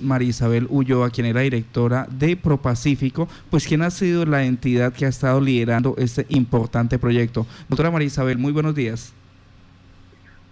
María 0.00 0.28
Isabel 0.28 0.68
Ulloa, 0.70 1.10
quien 1.10 1.26
era 1.26 1.40
directora 1.40 2.06
de 2.08 2.36
ProPacífico, 2.36 3.26
pues 3.50 3.66
quien 3.66 3.82
ha 3.82 3.90
sido 3.90 4.24
la 4.24 4.44
entidad 4.44 4.92
que 4.92 5.04
ha 5.04 5.08
estado 5.08 5.40
liderando 5.40 5.96
este 5.98 6.26
importante 6.28 6.96
proyecto. 6.96 7.44
Doctora 7.68 7.90
María 7.90 8.06
Isabel, 8.06 8.38
muy 8.38 8.52
buenos 8.52 8.76
días. 8.76 9.12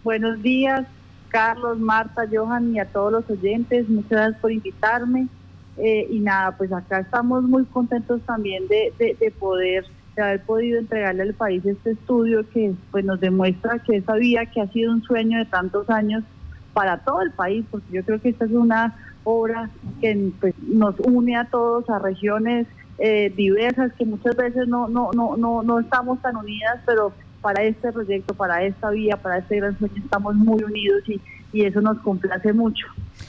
Buenos 0.02 0.42
días, 0.42 0.88
Carlos, 1.28 1.78
Marta, 1.78 2.22
Johan 2.28 2.74
y 2.74 2.80
a 2.80 2.86
todos 2.86 3.12
los 3.12 3.30
oyentes. 3.30 3.88
Muchas 3.88 4.10
gracias 4.10 4.40
por 4.40 4.50
invitarme. 4.50 5.28
Eh, 5.76 6.08
y 6.10 6.18
nada, 6.18 6.56
pues 6.56 6.72
acá 6.72 6.98
estamos 6.98 7.44
muy 7.44 7.64
contentos 7.66 8.20
también 8.22 8.66
de, 8.66 8.92
de, 8.98 9.30
poder 9.30 9.84
de 10.16 10.22
haber 10.22 10.42
podido 10.42 10.80
entregarle 10.80 11.22
al 11.22 11.34
país 11.34 11.64
este 11.64 11.92
estudio 11.92 12.44
que 12.50 12.74
pues 12.90 13.04
nos 13.04 13.20
demuestra 13.20 13.78
que 13.78 13.98
esa 13.98 14.14
vía 14.14 14.46
que 14.46 14.62
ha 14.62 14.66
sido 14.72 14.90
un 14.90 15.04
sueño 15.04 15.38
de 15.38 15.44
tantos 15.44 15.88
años 15.90 16.24
para 16.72 16.98
todo 16.98 17.22
el 17.22 17.30
país, 17.30 17.64
porque 17.70 17.86
yo 17.92 18.04
creo 18.04 18.20
que 18.20 18.30
esta 18.30 18.44
es 18.44 18.50
una 18.50 18.96
obra 19.28 19.70
que 20.00 20.30
pues, 20.40 20.54
nos 20.62 20.98
une 21.00 21.36
a 21.36 21.44
todos, 21.44 21.88
a 21.90 21.98
regiones 21.98 22.66
eh, 22.98 23.32
diversas 23.36 23.92
que 23.92 24.04
muchas 24.04 24.34
veces 24.36 24.66
no, 24.66 24.88
no, 24.88 25.10
no, 25.12 25.36
no, 25.36 25.62
no 25.62 25.78
estamos 25.78 26.20
tan 26.22 26.36
unidas, 26.36 26.80
pero 26.86 27.12
para 27.40 27.62
este 27.62 27.92
proyecto, 27.92 28.34
para 28.34 28.64
esta 28.64 28.90
vía, 28.90 29.16
para 29.16 29.38
este 29.38 29.56
gran 29.56 29.78
sueño 29.78 29.94
estamos 29.96 30.34
muy 30.34 30.62
unidos 30.64 31.02
y, 31.08 31.20
y 31.52 31.64
eso 31.64 31.80
nos 31.80 31.98
complace 31.98 32.52
mucho. 32.52 32.86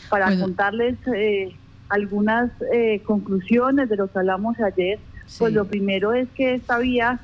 Para 0.09 0.35
contarles 0.39 0.95
eh, 1.13 1.53
algunas 1.89 2.49
eh, 2.73 3.01
conclusiones 3.05 3.89
de 3.89 3.97
lo 3.97 4.07
que 4.11 4.19
hablamos 4.19 4.59
ayer, 4.59 4.99
pues 5.37 5.53
lo 5.53 5.65
primero 5.65 6.13
es 6.13 6.27
que 6.29 6.55
esta 6.55 6.79
vía 6.79 7.19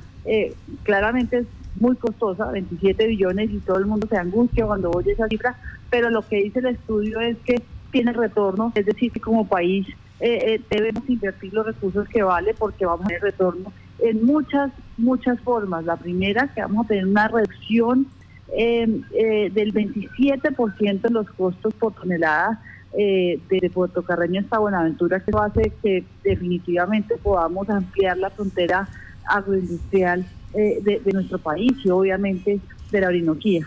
claramente 0.83 1.39
es 1.39 1.47
muy 1.79 1.95
costosa, 1.95 2.51
27 2.51 3.07
billones 3.07 3.49
y 3.51 3.57
todo 3.59 3.77
el 3.77 3.85
mundo 3.85 4.07
se 4.07 4.17
angustia 4.17 4.65
cuando 4.65 4.91
oye 4.91 5.11
esa 5.11 5.27
cifra, 5.27 5.55
pero 5.89 6.09
lo 6.09 6.21
que 6.21 6.43
dice 6.43 6.59
el 6.59 6.67
estudio 6.67 7.19
es 7.19 7.37
que 7.45 7.61
tiene 7.95 8.11
retorno, 8.11 8.73
es 8.75 8.85
decir, 8.85 9.09
que 9.09 9.21
como 9.21 9.47
país 9.47 9.87
eh, 10.19 10.55
eh, 10.55 10.61
debemos 10.69 11.09
invertir 11.09 11.53
los 11.53 11.65
recursos 11.65 12.05
que 12.09 12.23
vale 12.23 12.53
porque 12.53 12.85
vamos 12.85 13.05
a 13.05 13.07
tener 13.07 13.21
retorno 13.21 13.71
en 13.99 14.25
muchas, 14.25 14.69
muchas 14.97 15.39
formas. 15.39 15.85
La 15.85 15.95
primera, 15.95 16.51
que 16.53 16.59
vamos 16.59 16.83
a 16.83 16.87
tener 16.89 17.07
una 17.07 17.29
reducción 17.29 18.05
em, 18.53 19.01
eh, 19.13 19.49
del 19.49 19.73
27% 19.73 21.01
de 21.03 21.09
los 21.09 21.29
costos 21.31 21.73
por 21.75 21.93
tonelada 21.93 22.61
eh, 22.97 23.39
de 23.49 23.69
Puerto 23.69 24.03
Carreño 24.03 24.41
hasta 24.41 24.59
Buenaventura, 24.59 25.21
que 25.21 25.31
hace 25.39 25.71
que 25.81 26.03
definitivamente 26.21 27.15
podamos 27.15 27.69
ampliar 27.69 28.17
la 28.17 28.29
frontera 28.29 28.89
agroindustrial 29.25 30.25
de, 30.53 31.01
de 31.03 31.11
nuestro 31.13 31.37
país 31.37 31.73
y 31.83 31.89
obviamente 31.89 32.59
de 32.91 33.01
la 33.01 33.07
Orinoquía 33.07 33.65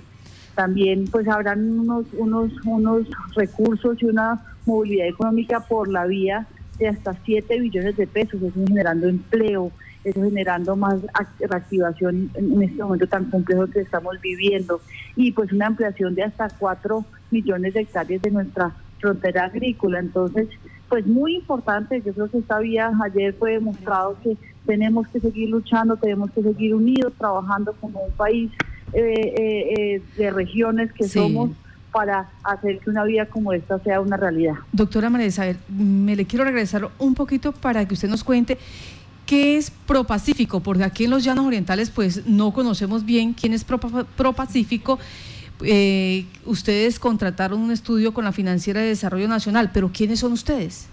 también 0.58 1.04
pues 1.04 1.28
habrán 1.28 1.78
unos, 1.78 2.06
unos, 2.14 2.50
unos 2.64 3.06
recursos 3.36 3.96
y 4.02 4.06
una 4.06 4.42
movilidad 4.66 5.06
económica 5.06 5.60
por 5.60 5.86
la 5.86 6.04
vía 6.04 6.48
de 6.80 6.88
hasta 6.88 7.14
7 7.24 7.60
billones 7.60 7.96
de 7.96 8.08
pesos, 8.08 8.42
eso 8.42 8.66
generando 8.66 9.06
empleo, 9.06 9.70
eso 10.02 10.20
generando 10.20 10.74
más 10.74 10.96
reactivación 11.38 12.32
en, 12.34 12.60
este 12.60 12.82
momento 12.82 13.06
tan 13.06 13.26
complejo 13.26 13.68
que 13.68 13.82
estamos 13.82 14.20
viviendo 14.20 14.80
y 15.14 15.30
pues 15.30 15.52
una 15.52 15.68
ampliación 15.68 16.16
de 16.16 16.24
hasta 16.24 16.48
4 16.48 17.04
millones 17.30 17.74
de 17.74 17.82
hectáreas 17.82 18.20
de 18.20 18.32
nuestra 18.32 18.72
frontera 18.98 19.44
agrícola. 19.44 20.00
Entonces, 20.00 20.48
pues 20.88 21.06
muy 21.06 21.36
importante, 21.36 22.02
yo 22.04 22.12
creo 22.12 22.28
que 22.28 22.38
esta 22.38 22.58
vía 22.58 22.90
ayer 23.04 23.32
fue 23.34 23.52
demostrado 23.52 24.16
que 24.24 24.36
tenemos 24.66 25.06
que 25.06 25.20
seguir 25.20 25.50
luchando, 25.50 25.96
tenemos 25.96 26.32
que 26.32 26.42
seguir 26.42 26.74
unidos, 26.74 27.12
trabajando 27.16 27.72
como 27.74 28.00
un 28.00 28.12
país 28.14 28.50
eh, 28.92 29.00
eh, 29.00 29.74
eh, 29.96 30.02
de 30.16 30.30
regiones 30.30 30.92
que 30.92 31.08
somos 31.08 31.50
para 31.92 32.28
hacer 32.44 32.78
que 32.78 32.90
una 32.90 33.04
vida 33.04 33.26
como 33.26 33.52
esta 33.52 33.78
sea 33.80 34.00
una 34.00 34.16
realidad. 34.16 34.54
Doctora 34.72 35.10
María 35.10 35.26
Isabel, 35.26 35.56
me 35.68 36.16
le 36.16 36.26
quiero 36.26 36.44
regresar 36.44 36.88
un 36.98 37.14
poquito 37.14 37.52
para 37.52 37.86
que 37.86 37.94
usted 37.94 38.08
nos 38.08 38.24
cuente 38.24 38.58
qué 39.28 39.58
es 39.58 39.70
ProPacífico, 39.70 40.60
porque 40.60 40.84
aquí 40.84 41.04
en 41.04 41.10
los 41.10 41.22
Llanos 41.22 41.46
Orientales 41.46 41.90
pues 41.90 42.26
no 42.26 42.52
conocemos 42.52 43.04
bien 43.04 43.34
quién 43.34 43.52
es 43.52 43.64
ProPacífico. 43.64 44.98
Eh, 45.62 46.24
ustedes 46.46 46.98
contrataron 46.98 47.60
un 47.60 47.70
estudio 47.70 48.14
con 48.14 48.24
la 48.24 48.32
Financiera 48.32 48.80
de 48.80 48.88
Desarrollo 48.88 49.28
Nacional, 49.28 49.70
pero 49.72 49.90
¿quiénes 49.92 50.20
son 50.20 50.32
ustedes? 50.32 50.88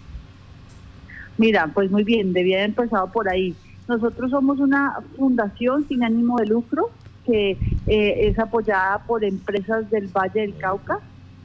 Mira, 1.38 1.70
pues 1.74 1.92
muy 1.92 2.04
bien, 2.04 2.34
debía 2.34 2.58
haber 2.58 2.70
empezado 2.70 3.12
por 3.12 3.30
ahí. 3.30 3.56
Nosotros 3.88 4.32
somos 4.32 4.60
una 4.60 4.96
fundación 5.16 5.88
sin 5.88 6.04
ánimo 6.04 6.38
de 6.38 6.48
lucro 6.48 6.90
que 7.26 7.58
eh, 7.88 8.28
es 8.28 8.40
apoyada 8.40 9.00
por 9.06 9.24
empresas 9.24 9.90
del 9.90 10.08
Valle 10.08 10.42
del 10.42 10.58
Cauca, 10.58 11.00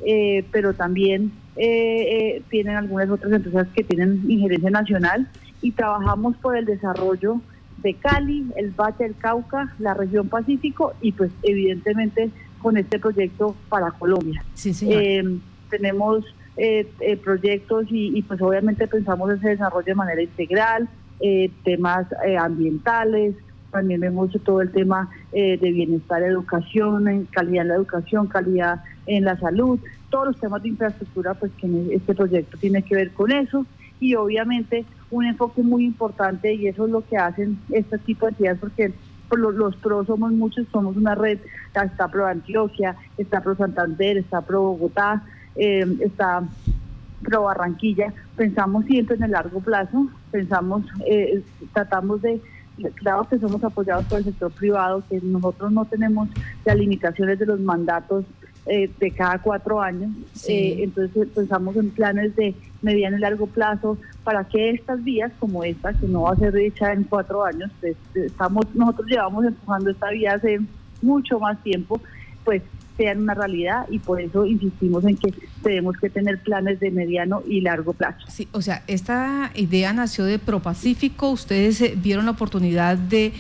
eh, 0.04 0.44
pero 0.52 0.74
también 0.74 1.32
eh, 1.56 2.42
tienen 2.48 2.76
algunas 2.76 3.10
otras 3.10 3.32
empresas 3.32 3.68
que 3.74 3.84
tienen 3.84 4.22
injerencia 4.28 4.70
nacional 4.70 5.28
y 5.62 5.72
trabajamos 5.72 6.36
por 6.36 6.56
el 6.56 6.64
desarrollo 6.64 7.40
de 7.82 7.94
Cali, 7.94 8.46
el 8.56 8.70
Valle 8.70 9.04
del 9.04 9.16
Cauca, 9.16 9.74
la 9.78 9.94
región 9.94 10.28
Pacífico 10.28 10.94
y 11.00 11.12
pues 11.12 11.30
evidentemente 11.42 12.30
con 12.60 12.76
este 12.76 12.98
proyecto 12.98 13.54
para 13.68 13.90
Colombia. 13.90 14.44
Sí, 14.54 14.72
tenemos 15.70 16.24
proyectos 17.22 17.86
y, 17.90 18.18
y, 18.18 18.22
pues 18.22 18.42
obviamente 18.42 18.86
pensamos 18.86 19.32
ese 19.32 19.50
desarrollo 19.50 19.86
de 19.86 19.94
manera 19.94 20.20
integral, 20.20 20.88
temas 21.64 22.06
ambientales, 22.38 23.34
también 23.70 24.02
hecho 24.04 24.38
todo 24.40 24.60
el 24.60 24.70
tema 24.70 25.10
eh, 25.32 25.56
de 25.58 25.72
bienestar, 25.72 26.22
educación, 26.22 27.26
calidad 27.30 27.62
en 27.62 27.68
la 27.68 27.74
educación, 27.74 28.26
calidad 28.26 28.82
en 29.06 29.24
la 29.24 29.38
salud, 29.38 29.78
todos 30.10 30.28
los 30.28 30.40
temas 30.40 30.62
de 30.62 30.70
infraestructura, 30.70 31.34
pues 31.34 31.52
que 31.58 31.94
este 31.94 32.14
proyecto 32.14 32.58
tiene 32.58 32.82
que 32.82 32.94
ver 32.94 33.10
con 33.12 33.30
eso. 33.32 33.64
Y 34.00 34.14
obviamente 34.14 34.84
un 35.10 35.26
enfoque 35.26 35.62
muy 35.62 35.84
importante 35.84 36.54
y 36.54 36.68
eso 36.68 36.86
es 36.86 36.90
lo 36.90 37.06
que 37.06 37.16
hacen 37.16 37.58
este 37.70 37.98
tipo 37.98 38.26
de 38.26 38.30
entidades 38.30 38.58
porque 38.58 38.92
los, 39.36 39.54
los 39.54 39.76
PRO 39.76 40.04
somos 40.04 40.32
muchos, 40.32 40.66
somos 40.72 40.96
una 40.96 41.14
red, 41.14 41.38
está 41.72 42.08
Pro 42.08 42.26
Antioquia, 42.26 42.96
está 43.16 43.42
Pro 43.42 43.54
Santander, 43.56 44.18
está 44.18 44.40
Pro 44.40 44.62
Bogotá, 44.62 45.22
eh, 45.56 45.86
está 46.00 46.42
Pro 47.22 47.42
Barranquilla, 47.42 48.12
pensamos 48.36 48.86
siempre 48.86 49.16
en 49.16 49.24
el 49.24 49.30
largo 49.32 49.60
plazo, 49.60 50.08
pensamos, 50.30 50.84
eh, 51.06 51.42
tratamos 51.72 52.22
de 52.22 52.40
claro 52.94 53.26
que 53.28 53.38
somos 53.38 53.62
apoyados 53.62 54.04
por 54.06 54.18
el 54.18 54.24
sector 54.24 54.50
privado, 54.52 55.02
que 55.08 55.20
nosotros 55.22 55.72
no 55.72 55.84
tenemos 55.84 56.28
las 56.64 56.76
limitaciones 56.76 57.38
de 57.38 57.46
los 57.46 57.60
mandatos 57.60 58.24
eh, 58.66 58.90
de 59.00 59.10
cada 59.10 59.38
cuatro 59.38 59.80
años. 59.80 60.10
Eh, 60.46 60.80
entonces 60.82 61.28
pensamos 61.34 61.76
en 61.76 61.90
planes 61.90 62.36
de 62.36 62.54
mediano 62.82 63.16
y 63.16 63.20
largo 63.20 63.46
plazo 63.46 63.96
para 64.22 64.44
que 64.44 64.70
estas 64.70 65.02
vías 65.02 65.32
como 65.40 65.64
esta, 65.64 65.92
que 65.94 66.06
no 66.06 66.22
va 66.22 66.32
a 66.32 66.36
ser 66.36 66.56
hecha 66.56 66.92
en 66.92 67.04
cuatro 67.04 67.42
años, 67.44 67.70
pues, 67.80 67.96
estamos 68.14 68.66
nosotros 68.74 69.08
llevamos 69.08 69.44
empujando 69.44 69.90
esta 69.90 70.10
vía 70.10 70.34
hace 70.34 70.60
mucho 71.02 71.40
más 71.40 71.62
tiempo, 71.62 72.00
pues 72.50 72.62
sean 72.96 73.22
una 73.22 73.34
realidad 73.34 73.86
y 73.88 74.00
por 74.00 74.20
eso 74.20 74.44
insistimos 74.44 75.04
en 75.04 75.16
que 75.16 75.32
tenemos 75.62 75.96
que 75.98 76.10
tener 76.10 76.42
planes 76.42 76.80
de 76.80 76.90
mediano 76.90 77.44
y 77.48 77.60
largo 77.60 77.92
plazo. 77.92 78.26
Sí, 78.28 78.48
o 78.50 78.60
sea, 78.60 78.82
esta 78.88 79.52
idea 79.54 79.92
nació 79.92 80.24
de 80.24 80.40
ProPacífico, 80.40 81.30
ustedes 81.30 81.80
eh, 81.80 81.94
vieron 81.96 82.24
la 82.24 82.32
oportunidad 82.32 82.98
de 82.98 83.32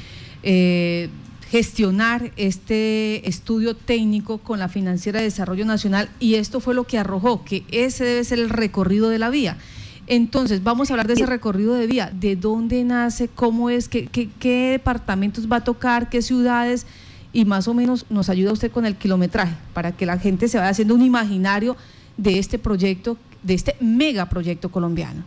eh, 0.44 1.08
gestionar 1.50 2.30
este 2.36 3.28
estudio 3.28 3.74
técnico 3.74 4.38
con 4.38 4.60
la 4.60 4.68
Financiera 4.68 5.18
de 5.18 5.24
Desarrollo 5.24 5.64
Nacional 5.64 6.08
y 6.20 6.36
esto 6.36 6.60
fue 6.60 6.72
lo 6.72 6.84
que 6.84 6.98
arrojó, 6.98 7.44
que 7.44 7.64
ese 7.72 8.04
debe 8.04 8.22
ser 8.22 8.38
el 8.38 8.48
recorrido 8.48 9.08
de 9.08 9.18
la 9.18 9.28
vía. 9.28 9.56
Entonces, 10.06 10.62
vamos 10.62 10.88
a 10.90 10.92
hablar 10.92 11.08
de 11.08 11.14
ese 11.14 11.26
recorrido 11.26 11.74
de 11.74 11.88
vía, 11.88 12.12
de 12.14 12.36
dónde 12.36 12.84
nace, 12.84 13.26
cómo 13.26 13.70
es, 13.70 13.88
qué, 13.88 14.06
qué, 14.06 14.28
qué 14.38 14.70
departamentos 14.70 15.50
va 15.50 15.56
a 15.56 15.64
tocar, 15.64 16.08
qué 16.08 16.22
ciudades 16.22 16.86
y 17.32 17.44
más 17.44 17.68
o 17.68 17.74
menos 17.74 18.06
nos 18.10 18.28
ayuda 18.28 18.52
usted 18.52 18.70
con 18.70 18.86
el 18.86 18.96
kilometraje 18.96 19.54
para 19.72 19.92
que 19.92 20.06
la 20.06 20.18
gente 20.18 20.48
se 20.48 20.58
vaya 20.58 20.70
haciendo 20.70 20.94
un 20.94 21.02
imaginario 21.02 21.76
de 22.16 22.38
este 22.38 22.58
proyecto, 22.58 23.16
de 23.42 23.54
este 23.54 23.76
megaproyecto 23.80 24.68
colombiano. 24.70 25.22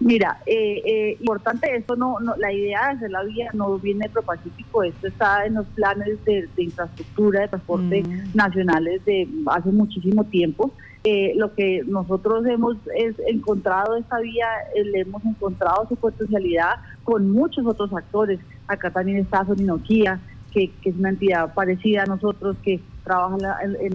Mira, 0.00 0.38
eh, 0.46 0.80
eh, 0.84 1.16
importante 1.20 1.74
esto, 1.74 1.96
no, 1.96 2.20
no, 2.20 2.36
la 2.36 2.52
idea 2.52 2.86
de 2.86 2.96
hacer 2.96 3.10
la 3.10 3.24
vía 3.24 3.50
no 3.52 3.78
viene 3.78 4.06
de 4.06 4.12
ProPacífico, 4.12 4.84
esto 4.84 5.08
está 5.08 5.44
en 5.44 5.54
los 5.54 5.66
planes 5.68 6.24
de, 6.24 6.48
infraestructura, 6.56 7.40
de 7.40 7.48
transporte 7.48 8.02
mm. 8.02 8.30
nacionales 8.36 9.04
de 9.04 9.28
hace 9.46 9.70
muchísimo 9.70 10.22
tiempo. 10.24 10.72
Eh, 11.04 11.32
lo 11.36 11.54
que 11.54 11.82
nosotros 11.86 12.44
hemos 12.46 12.76
es 12.96 13.14
encontrado 13.26 13.96
esta 13.96 14.18
vía, 14.18 14.46
eh, 14.74 14.84
le 14.84 15.00
hemos 15.00 15.24
encontrado 15.24 15.86
su 15.88 15.96
potencialidad 15.96 16.76
con 17.02 17.30
muchos 17.30 17.64
otros 17.66 17.92
actores. 17.92 18.40
Acá 18.66 18.90
también 18.90 19.18
está 19.18 19.44
Soninoquía, 19.44 20.20
que, 20.66 20.90
es 20.90 20.96
una 20.96 21.10
entidad 21.10 21.54
parecida 21.54 22.02
a 22.02 22.06
nosotros 22.06 22.56
que 22.62 22.80
trabaja 23.04 23.36
en, 23.62 23.94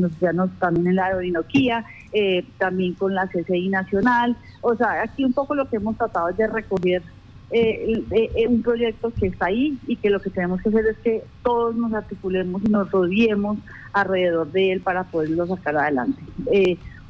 los 0.00 0.12
océanos 0.12 0.50
también 0.58 0.88
en 0.88 0.96
la 0.96 1.06
aerolinoquía, 1.06 1.84
eh, 2.12 2.44
también 2.58 2.94
con 2.94 3.14
la 3.14 3.26
CCI 3.26 3.68
Nacional. 3.68 4.36
O 4.60 4.74
sea, 4.76 5.02
aquí 5.02 5.24
un 5.24 5.32
poco 5.32 5.54
lo 5.54 5.68
que 5.68 5.76
hemos 5.76 5.96
tratado 5.96 6.28
es 6.28 6.36
de 6.36 6.46
recoger 6.46 7.02
eh, 7.50 8.04
eh, 8.10 8.46
un 8.48 8.62
proyecto 8.62 9.10
que 9.10 9.28
está 9.28 9.46
ahí 9.46 9.78
y 9.86 9.96
que 9.96 10.10
lo 10.10 10.20
que 10.20 10.30
tenemos 10.30 10.60
que 10.60 10.68
hacer 10.68 10.86
es 10.86 10.98
que 10.98 11.22
todos 11.42 11.74
nos 11.76 11.92
articulemos 11.94 12.62
y 12.64 12.68
nos 12.68 12.90
rodeemos 12.90 13.58
alrededor 13.92 14.50
de 14.52 14.72
él 14.72 14.80
para 14.80 15.04
poderlo 15.04 15.46
sacar 15.46 15.76
adelante. 15.76 16.20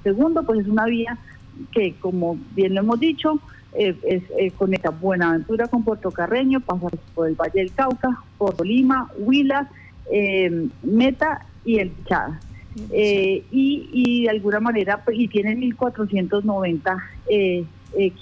segundo, 0.02 0.43
pues 0.44 0.60
es 0.60 0.69
una 0.69 0.87
vía 0.87 1.19
que, 1.72 1.94
como 1.94 2.38
bien 2.54 2.75
lo 2.75 2.82
hemos 2.82 3.00
dicho, 3.00 3.40
eh, 3.78 3.94
es, 4.05 4.23
eh, 4.38 4.50
conecta 4.52 4.88
Buenaventura 4.90 5.69
con 5.69 5.84
Puerto 5.84 6.11
Carreño, 6.11 6.61
pasa 6.61 6.88
por 7.14 7.28
el 7.28 7.34
Valle 7.34 7.61
del 7.61 7.73
Cauca, 7.73 8.23
por 8.38 8.64
Lima, 8.64 9.11
Huila, 9.19 9.69
eh, 10.11 10.69
Meta 10.82 11.44
y 11.64 11.78
el 11.78 11.93
Chada. 12.06 12.40
y, 12.90 13.88
y 13.93 14.23
de 14.25 14.31
alguna 14.31 14.61
manera, 14.61 15.02
pues, 15.05 15.19
y 15.19 15.28
tiene 15.28 15.56
1.490 15.56 17.02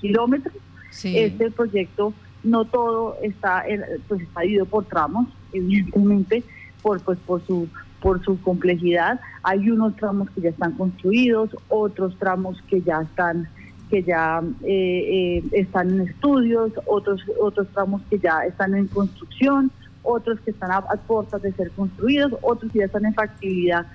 kilómetros. 0.00 0.54
Este 1.02 1.50
proyecto 1.50 2.14
no 2.44 2.64
todo 2.64 3.16
está 3.22 3.64
pues 4.06 4.20
está 4.22 4.42
dividido 4.42 4.66
por 4.66 4.84
tramos, 4.84 5.26
evidentemente, 5.52 6.44
por 6.82 7.00
pues 7.02 7.18
por 7.26 7.44
su 7.46 7.68
por 8.00 8.22
su 8.24 8.40
complejidad. 8.42 9.20
Hay 9.42 9.70
unos 9.70 9.96
tramos 9.96 10.30
que 10.30 10.42
ya 10.42 10.50
están 10.50 10.72
construidos, 10.72 11.56
otros 11.68 12.16
tramos 12.18 12.62
que 12.68 12.80
ya 12.82 13.02
están 13.02 13.48
que 13.94 14.02
ya 14.02 14.42
eh, 14.64 15.38
eh, 15.38 15.44
están 15.52 15.88
en 15.90 16.00
estudios, 16.08 16.72
otros 16.84 17.22
otros 17.40 17.68
tramos 17.72 18.02
que 18.10 18.18
ya 18.18 18.44
están 18.44 18.74
en 18.74 18.88
construcción, 18.88 19.70
otros 20.02 20.40
que 20.40 20.50
están 20.50 20.72
a, 20.72 20.82
puertas 20.82 21.40
de 21.42 21.52
ser 21.52 21.70
construidos, 21.70 22.32
otros 22.42 22.72
que 22.72 22.80
ya 22.80 22.86
están 22.86 23.04
en 23.04 23.14
factibilidad, 23.14 23.86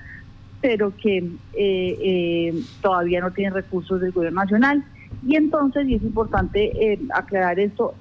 pero 0.62 0.96
que 0.96 1.30
eh, 1.54 2.64
todavía 2.82 3.20
no 3.20 3.32
tienen 3.32 3.54
recursos 3.54 4.00
del 4.00 4.14
gobierno 4.14 4.42
nacional. 4.42 4.86
Y 5.28 5.36
entonces, 5.36 5.86
y 5.86 5.96
es 5.96 6.04
importante 6.04 6.98
aclarar 7.14 7.60
esto, 7.60 7.94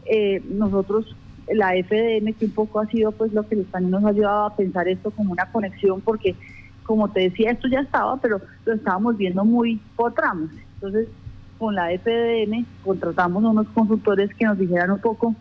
nosotros 0.50 1.16
la 1.52 1.70
FDN, 1.72 2.32
que 2.34 2.44
un 2.44 2.52
poco 2.52 2.78
ha 2.78 2.86
sido 2.86 3.10
pues 3.10 3.32
lo 3.32 3.42
que 3.48 3.56
también 3.56 3.90
nos 3.90 4.04
ha 4.04 4.10
ayudado 4.10 4.46
a 4.46 4.54
pensar 4.54 4.86
esto 4.86 5.10
como 5.10 5.32
una 5.32 5.50
conexión, 5.50 6.00
porque 6.00 6.36
como 6.84 7.10
te 7.10 7.22
decía, 7.22 7.50
esto 7.50 7.66
ya 7.66 7.80
estaba, 7.80 8.18
pero 8.18 8.40
lo 8.66 8.74
estábamos 8.74 9.16
viendo 9.16 9.44
muy 9.44 9.80
por 9.96 10.14
tramos. 10.14 10.50
Entonces, 10.74 11.08
con 11.58 11.74
la 11.74 11.90
FDN 11.90 12.66
contratamos 12.84 13.44
a 13.44 13.48
unos 13.48 13.68
consultores 13.68 14.32
que 14.34 14.44
nos 14.44 14.58
dijeran 14.58 14.90
un 14.90 15.00
poco, 15.00 15.34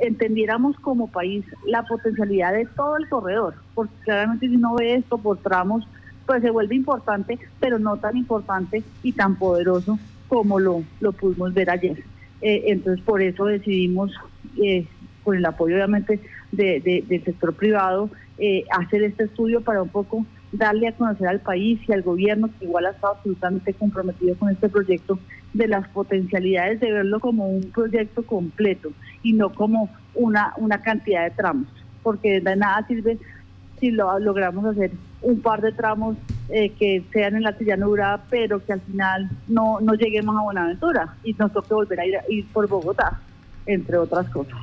entendiéramos 0.00 0.76
como 0.80 1.08
país 1.08 1.44
la 1.66 1.82
potencialidad 1.84 2.52
de 2.52 2.66
todo 2.66 2.96
el 2.96 3.08
corredor, 3.08 3.54
porque 3.74 3.94
claramente 4.04 4.48
si 4.48 4.56
uno 4.56 4.74
ve 4.74 4.94
esto 4.94 5.18
por 5.18 5.38
tramos, 5.38 5.86
pues 6.26 6.42
se 6.42 6.50
vuelve 6.50 6.74
importante, 6.74 7.38
pero 7.60 7.78
no 7.78 7.96
tan 7.96 8.16
importante 8.16 8.82
y 9.02 9.12
tan 9.12 9.36
poderoso 9.36 9.98
como 10.28 10.58
lo, 10.58 10.82
lo 11.00 11.12
pudimos 11.12 11.54
ver 11.54 11.70
ayer. 11.70 12.02
Eh, 12.42 12.64
entonces, 12.66 13.02
por 13.04 13.22
eso 13.22 13.46
decidimos 13.46 14.12
eh, 14.62 14.86
con 15.24 15.36
el 15.36 15.46
apoyo 15.46 15.76
obviamente 15.76 16.20
de, 16.52 17.04
del 17.08 17.24
sector 17.24 17.54
privado, 17.54 18.10
eh, 18.38 18.64
hacer 18.70 19.02
este 19.02 19.24
estudio 19.24 19.62
para 19.62 19.82
un 19.82 19.88
poco 19.88 20.26
darle 20.52 20.88
a 20.88 20.96
conocer 20.96 21.28
al 21.28 21.40
país 21.40 21.80
y 21.88 21.92
al 21.92 22.02
gobierno, 22.02 22.48
que 22.58 22.64
igual 22.64 22.86
ha 22.86 22.90
estado 22.90 23.14
absolutamente 23.14 23.74
comprometido 23.74 24.36
con 24.36 24.50
este 24.50 24.68
proyecto, 24.68 25.18
de 25.52 25.68
las 25.68 25.88
potencialidades 25.88 26.80
de 26.80 26.92
verlo 26.92 27.18
como 27.18 27.48
un 27.48 27.62
proyecto 27.70 28.24
completo 28.24 28.90
y 29.22 29.32
no 29.32 29.54
como 29.54 29.88
una, 30.14 30.52
una 30.58 30.82
cantidad 30.82 31.24
de 31.24 31.30
tramos, 31.30 31.66
porque 32.02 32.40
de 32.40 32.56
nada 32.56 32.86
sirve 32.86 33.18
si 33.80 33.90
lo 33.90 34.18
logramos 34.18 34.64
hacer 34.66 34.92
un 35.22 35.40
par 35.40 35.60
de 35.60 35.72
tramos 35.72 36.16
eh, 36.48 36.70
que 36.70 37.04
sean 37.12 37.36
en 37.36 37.42
la 37.42 37.56
llanura, 37.58 38.22
pero 38.30 38.64
que 38.64 38.72
al 38.72 38.80
final 38.80 39.30
no, 39.48 39.80
no 39.80 39.94
lleguemos 39.94 40.36
a 40.36 40.42
Buenaventura 40.42 41.16
y 41.24 41.32
nos 41.34 41.52
toque 41.52 41.74
volver 41.74 42.00
a 42.00 42.06
ir, 42.06 42.16
a 42.16 42.22
ir 42.28 42.46
por 42.52 42.68
Bogotá, 42.68 43.20
entre 43.66 43.96
otras 43.96 44.28
cosas. 44.30 44.58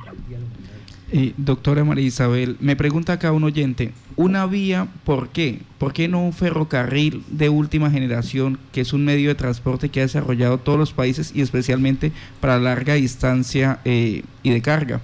Eh, 1.16 1.32
doctora 1.36 1.84
María 1.84 2.06
Isabel, 2.06 2.56
me 2.58 2.74
pregunta 2.74 3.12
acá 3.12 3.30
un 3.30 3.44
oyente, 3.44 3.92
¿una 4.16 4.46
vía 4.46 4.88
por 5.04 5.28
qué? 5.28 5.60
¿Por 5.78 5.92
qué 5.92 6.08
no 6.08 6.20
un 6.20 6.32
ferrocarril 6.32 7.22
de 7.28 7.48
última 7.50 7.88
generación, 7.88 8.58
que 8.72 8.80
es 8.80 8.92
un 8.92 9.04
medio 9.04 9.28
de 9.28 9.36
transporte 9.36 9.90
que 9.90 10.00
ha 10.00 10.02
desarrollado 10.02 10.58
todos 10.58 10.76
los 10.76 10.92
países 10.92 11.30
y 11.32 11.40
especialmente 11.40 12.10
para 12.40 12.58
larga 12.58 12.94
distancia 12.94 13.78
eh, 13.84 14.24
y 14.42 14.50
de 14.50 14.60
carga? 14.60 15.00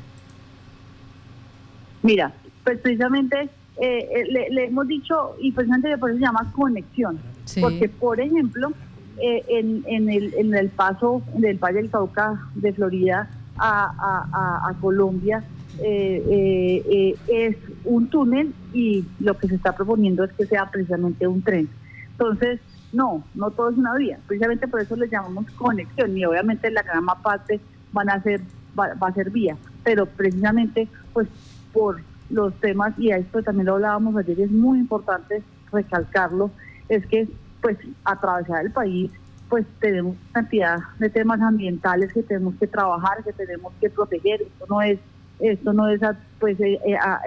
Mira, 2.02 2.32
pues 2.64 2.80
precisamente 2.80 3.48
eh, 3.80 4.48
le, 4.50 4.64
hemos 4.64 4.88
dicho, 4.88 5.36
y 5.40 5.52
precisamente 5.52 5.96
por 5.96 6.10
eso 6.10 6.18
se 6.18 6.24
llama 6.24 6.50
conexión, 6.56 7.20
porque 7.60 7.88
por 7.88 8.18
ejemplo, 8.18 8.72
en, 9.20 9.84
en, 9.86 10.10
el, 10.10 10.34
en 10.34 10.56
el 10.56 10.70
paso 10.70 11.22
del 11.36 11.58
Valle 11.58 11.82
del 11.82 11.90
Cauca 11.90 12.48
de 12.56 12.72
Florida 12.72 13.30
a, 13.56 14.66
a 14.68 14.74
Colombia, 14.80 15.44
eh, 15.82 16.82
eh, 16.88 17.17
es 17.29 17.56
un 17.85 18.09
túnel 18.09 18.53
y 18.73 19.05
lo 19.19 19.37
que 19.37 19.49
se 19.49 19.55
está 19.55 19.75
proponiendo 19.75 20.25
es 20.25 20.32
que 20.32 20.47
sea 20.47 20.71
precisamente 20.71 21.27
un 21.27 21.43
tren. 21.43 21.69
Entonces, 22.12 22.61
no, 22.93 23.25
no 23.35 23.50
todo 23.50 23.71
es 23.71 23.79
una 23.79 23.94
vía. 23.97 24.19
Precisamente 24.27 24.69
por 24.69 24.81
eso 24.81 24.97
le 24.97 25.09
llamamos 25.09 25.47
conexión 25.53 26.17
y 26.17 26.25
obviamente 26.25 26.71
la 26.71 26.82
gran 26.82 27.06
parte 27.23 27.61
van 27.93 28.11
a 28.11 28.23
ser 28.23 28.41
va, 28.79 28.94
a 29.00 29.12
ser 29.12 29.31
vía, 29.31 29.56
pero 29.85 30.06
precisamente 30.06 30.88
pues 31.12 31.29
por 31.73 32.00
los 32.31 32.55
temas 32.61 32.97
y 32.99 33.11
a 33.11 33.17
esto 33.17 33.43
también 33.43 33.67
lo 33.67 33.75
hablábamos 33.75 34.17
ayer 34.17 34.41
es 34.41 34.50
muy 34.50 34.79
importante 34.79 35.43
recalcarlo 35.73 36.53
es 36.88 37.05
que 37.06 37.29
pues 37.61 37.77
atravesar 38.05 38.65
el 38.67 38.71
país 38.71 39.11
pues 39.50 39.67
tenemos 39.81 40.17
cantidad 40.32 40.79
de 40.99 41.11
temas 41.11 41.41
ambientales 41.41 42.12
que 42.12 42.23
tenemos 42.23 42.55
que 42.55 42.69
trabajar, 42.69 43.23
que 43.25 43.32
tenemos 43.32 43.73
que 43.81 43.91
proteger. 43.91 44.43
Esto 44.43 44.65
no 44.69 44.81
es 44.81 45.00
esto 45.40 45.72
no 45.72 45.88
es 45.88 46.00
pues 46.38 46.58
eh, 46.60 46.78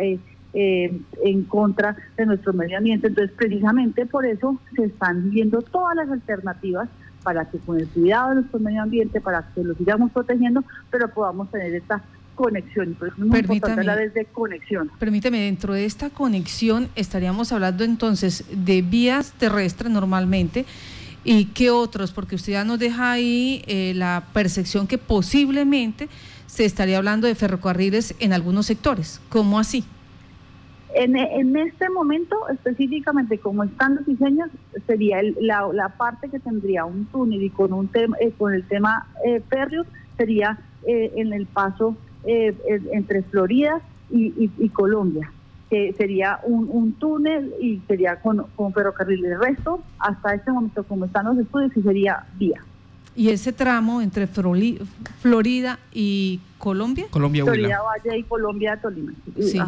eh, 0.02 0.20
eh, 0.54 1.00
en 1.24 1.44
contra 1.44 1.96
de 2.18 2.26
nuestro 2.26 2.54
medio 2.54 2.78
ambiente. 2.78 3.08
Entonces, 3.08 3.36
precisamente 3.36 4.06
por 4.06 4.26
eso 4.26 4.60
se 4.76 4.86
están 4.86 5.30
viendo 5.32 5.62
todas 5.62 5.96
las 5.96 6.10
alternativas 6.10 6.90
para 7.24 7.50
que 7.50 7.58
con 7.60 7.80
el 7.80 7.88
cuidado 7.88 8.30
de 8.30 8.36
nuestro 8.36 8.60
medio 8.60 8.82
ambiente, 8.82 9.22
para 9.22 9.48
que 9.56 9.64
lo 9.64 9.74
sigamos 9.76 10.12
protegiendo, 10.12 10.64
pero 10.92 11.08
podamos 11.08 11.50
tener 11.50 11.74
esta 11.74 12.04
conexión. 12.36 12.94
Por 12.96 13.08
eso 13.10 13.18
es 13.18 13.26
muy 13.26 13.40
importante 13.40 13.80
hablar 13.80 14.00
desde 14.00 14.26
conexión. 14.26 14.92
Permíteme, 15.00 15.40
dentro 15.40 15.74
de 15.74 15.86
esta 15.86 16.10
conexión 16.10 16.90
estaríamos 16.96 17.52
hablando 17.52 17.84
entonces 17.84 18.46
de 18.52 18.82
vías 18.82 19.34
terrestres 19.34 19.92
normalmente. 19.92 20.66
¿Y 21.24 21.46
qué 21.46 21.70
otros? 21.70 22.12
Porque 22.12 22.36
usted 22.36 22.52
ya 22.54 22.66
nos 22.66 22.80
deja 22.80 23.14
ahí 23.14 23.64
la 23.96 24.26
percepción 24.34 24.88
que 24.88 24.98
posiblemente 24.98 26.10
se 26.54 26.66
estaría 26.66 27.00
hablando 27.00 27.26
de 27.26 27.34
ferrocarriles 27.34 28.14
en 28.20 28.32
algunos 28.32 28.68
sectores. 28.68 29.20
¿Cómo 29.30 29.58
así? 29.58 29.84
En, 30.94 31.16
este 31.58 31.90
momento, 31.90 32.48
específicamente 32.48 33.40
como 33.40 33.64
están 33.64 33.96
los 33.96 34.06
diseños, 34.06 34.52
sería 34.86 35.18
la, 35.40 35.90
parte 35.98 36.30
que 36.30 36.38
tendría 36.38 36.86
un 36.86 37.06
túnel 37.06 37.42
y 37.42 37.50
con, 37.50 37.74
un 37.74 37.88
tema, 37.88 38.16
eh, 38.22 38.32
con 38.38 38.54
el 38.54 38.64
tema 38.66 39.08
eh, 39.26 39.42
sería 40.16 40.60
eh, 40.86 41.12
en 41.16 41.34
el 41.34 41.48
paso 41.48 41.98
entre 42.24 43.24
Florida 43.24 43.82
y, 44.12 44.70
Colombia, 44.70 45.32
que 45.72 45.94
sería 45.94 46.40
un, 46.44 46.94
túnel 47.00 47.52
y 47.60 47.82
sería 47.88 48.18
con, 48.18 48.46
con 48.56 48.72
ferrocarril. 48.74 49.26
El 49.26 49.40
resto, 49.40 49.82
hasta 49.98 50.36
este 50.36 50.52
momento, 50.52 50.84
como 50.84 51.06
están 51.06 51.26
los 51.26 51.40
estudios, 51.40 51.72
sería 51.84 52.28
vía. 52.38 52.62
¿Y 53.16 53.30
ese 53.30 53.54
tramo 53.54 54.02
entre 54.02 54.28
Florida 54.28 55.80
y 55.92 56.40
Colombia? 56.58 57.06
Colombia, 57.12 57.44
Florida 57.44 57.80
Valle 57.82 58.18
y 58.18 58.24
Colombia 58.24 58.80
Tolima. 58.82 59.14
Sí. 59.40 59.60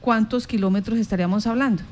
¿Cuántos 0.00 0.46
kilómetros 0.46 0.98
estaríamos 0.98 1.46
hablando? 1.46 1.82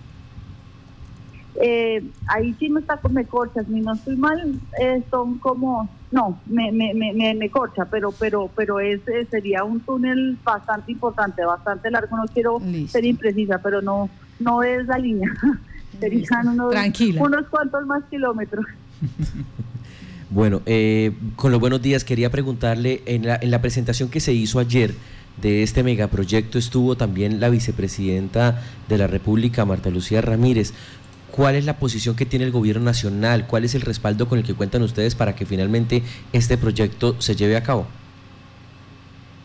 Eh, 1.61 2.05
ahí 2.29 2.55
sí 2.59 2.69
me 2.69 2.81
está 2.81 3.01
me 3.11 3.25
corcha, 3.25 3.65
si 3.65 3.81
no 3.81 3.95
estoy 3.95 4.17
mal, 4.17 4.61
eh, 4.81 5.03
son 5.11 5.39
como, 5.39 5.89
no, 6.13 6.39
me, 6.47 6.71
me, 6.71 6.95
me, 6.95 7.35
me, 7.35 7.51
corcha, 7.51 7.85
pero 7.87 8.13
pero 8.13 8.49
pero 8.55 8.79
es, 8.79 9.01
eh, 9.09 9.27
sería 9.29 9.65
un 9.65 9.81
túnel 9.81 10.39
bastante 10.45 10.93
importante, 10.93 11.45
bastante 11.45 11.91
largo, 11.91 12.17
no 12.17 12.27
quiero 12.33 12.61
ser 12.89 13.05
imprecisa, 13.05 13.61
pero 13.61 13.83
no 13.83 14.09
no 14.39 14.63
es 14.63 14.87
la 14.87 14.99
línea, 14.99 15.33
serían 16.01 16.47
unos, 16.47 16.73
unos 17.19 17.47
cuantos 17.49 17.85
más 17.87 18.05
kilómetros. 18.05 18.65
Bueno, 20.31 20.61
eh, 20.67 21.13
con 21.37 21.53
los 21.53 21.61
buenos 21.61 21.81
días 21.81 22.05
quería 22.05 22.31
preguntarle, 22.31 23.03
en 23.07 23.27
la, 23.27 23.39
en 23.41 23.51
la 23.51 23.63
presentación 23.63 24.11
que 24.11 24.21
se 24.21 24.33
hizo 24.35 24.59
ayer 24.59 24.95
de 25.41 25.63
este 25.63 25.83
megaproyecto 25.83 26.59
estuvo 26.59 26.97
también 26.97 27.41
la 27.41 27.49
vicepresidenta 27.49 28.63
de 28.89 28.99
la 28.99 29.07
República, 29.07 29.65
Marta 29.65 29.89
Lucía 29.91 30.21
Ramírez. 30.21 30.75
¿Cuál 31.31 31.55
es 31.55 31.65
la 31.65 31.79
posición 31.79 32.17
que 32.17 32.27
tiene 32.27 32.45
el 32.45 32.51
gobierno 32.51 32.85
nacional? 32.85 33.47
¿Cuál 33.47 33.65
es 33.65 33.75
el 33.75 33.83
respaldo 33.83 34.29
con 34.29 34.39
el 34.39 34.45
que 34.45 34.55
cuentan 34.55 34.83
ustedes 34.83 35.15
para 35.15 35.35
que 35.35 35.47
finalmente 35.47 36.03
este 36.33 36.59
proyecto 36.59 37.21
se 37.21 37.37
lleve 37.37 37.57
a 37.57 37.63
cabo? 37.63 37.87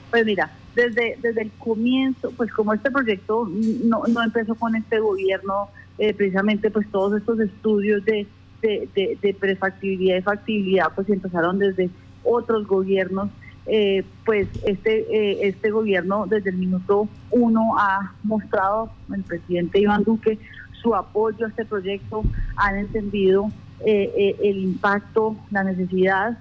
Pues 0.10 0.26
mira, 0.26 0.52
desde, 0.76 1.18
desde 1.22 1.44
el 1.44 1.52
comienzo, 1.52 2.32
pues 2.36 2.52
como 2.52 2.74
este 2.74 2.90
proyecto 2.90 3.48
no, 3.84 4.04
no 4.08 4.24
empezó 4.24 4.56
con 4.56 4.76
este 4.76 5.00
gobierno, 5.00 5.70
eh, 6.00 6.14
precisamente 6.14 6.72
pues 6.72 6.90
todos 6.92 7.20
estos 7.20 7.40
estudios 7.40 8.04
de 8.06 8.26
de, 8.68 9.18
de, 9.22 9.34
prefactibilidad 9.34 10.18
y 10.18 10.22
factibilidad 10.22 10.92
pues 10.96 11.10
empezaron 11.10 11.60
desde 11.60 11.90
otros 12.24 12.68
gobiernos. 12.68 13.30
Eh, 13.66 14.04
pues 14.26 14.50
este 14.66 15.06
eh, 15.10 15.48
este 15.48 15.72
gobierno 15.72 16.28
desde 16.28 16.50
el 16.50 16.58
minuto 16.58 17.08
uno 17.32 17.78
ha 17.78 18.14
mostrado 18.24 18.92
el 19.14 19.24
presidente 19.24 19.80
Iván 19.80 20.04
Duque 20.04 20.38
su 20.82 20.94
apoyo 20.94 21.46
a 21.46 21.50
este 21.50 21.64
proyecto, 21.64 22.24
han 22.58 22.78
entendido 22.78 23.50
el 23.86 24.58
impacto, 24.58 25.38
la 25.50 25.64
necesidad. 25.64 26.38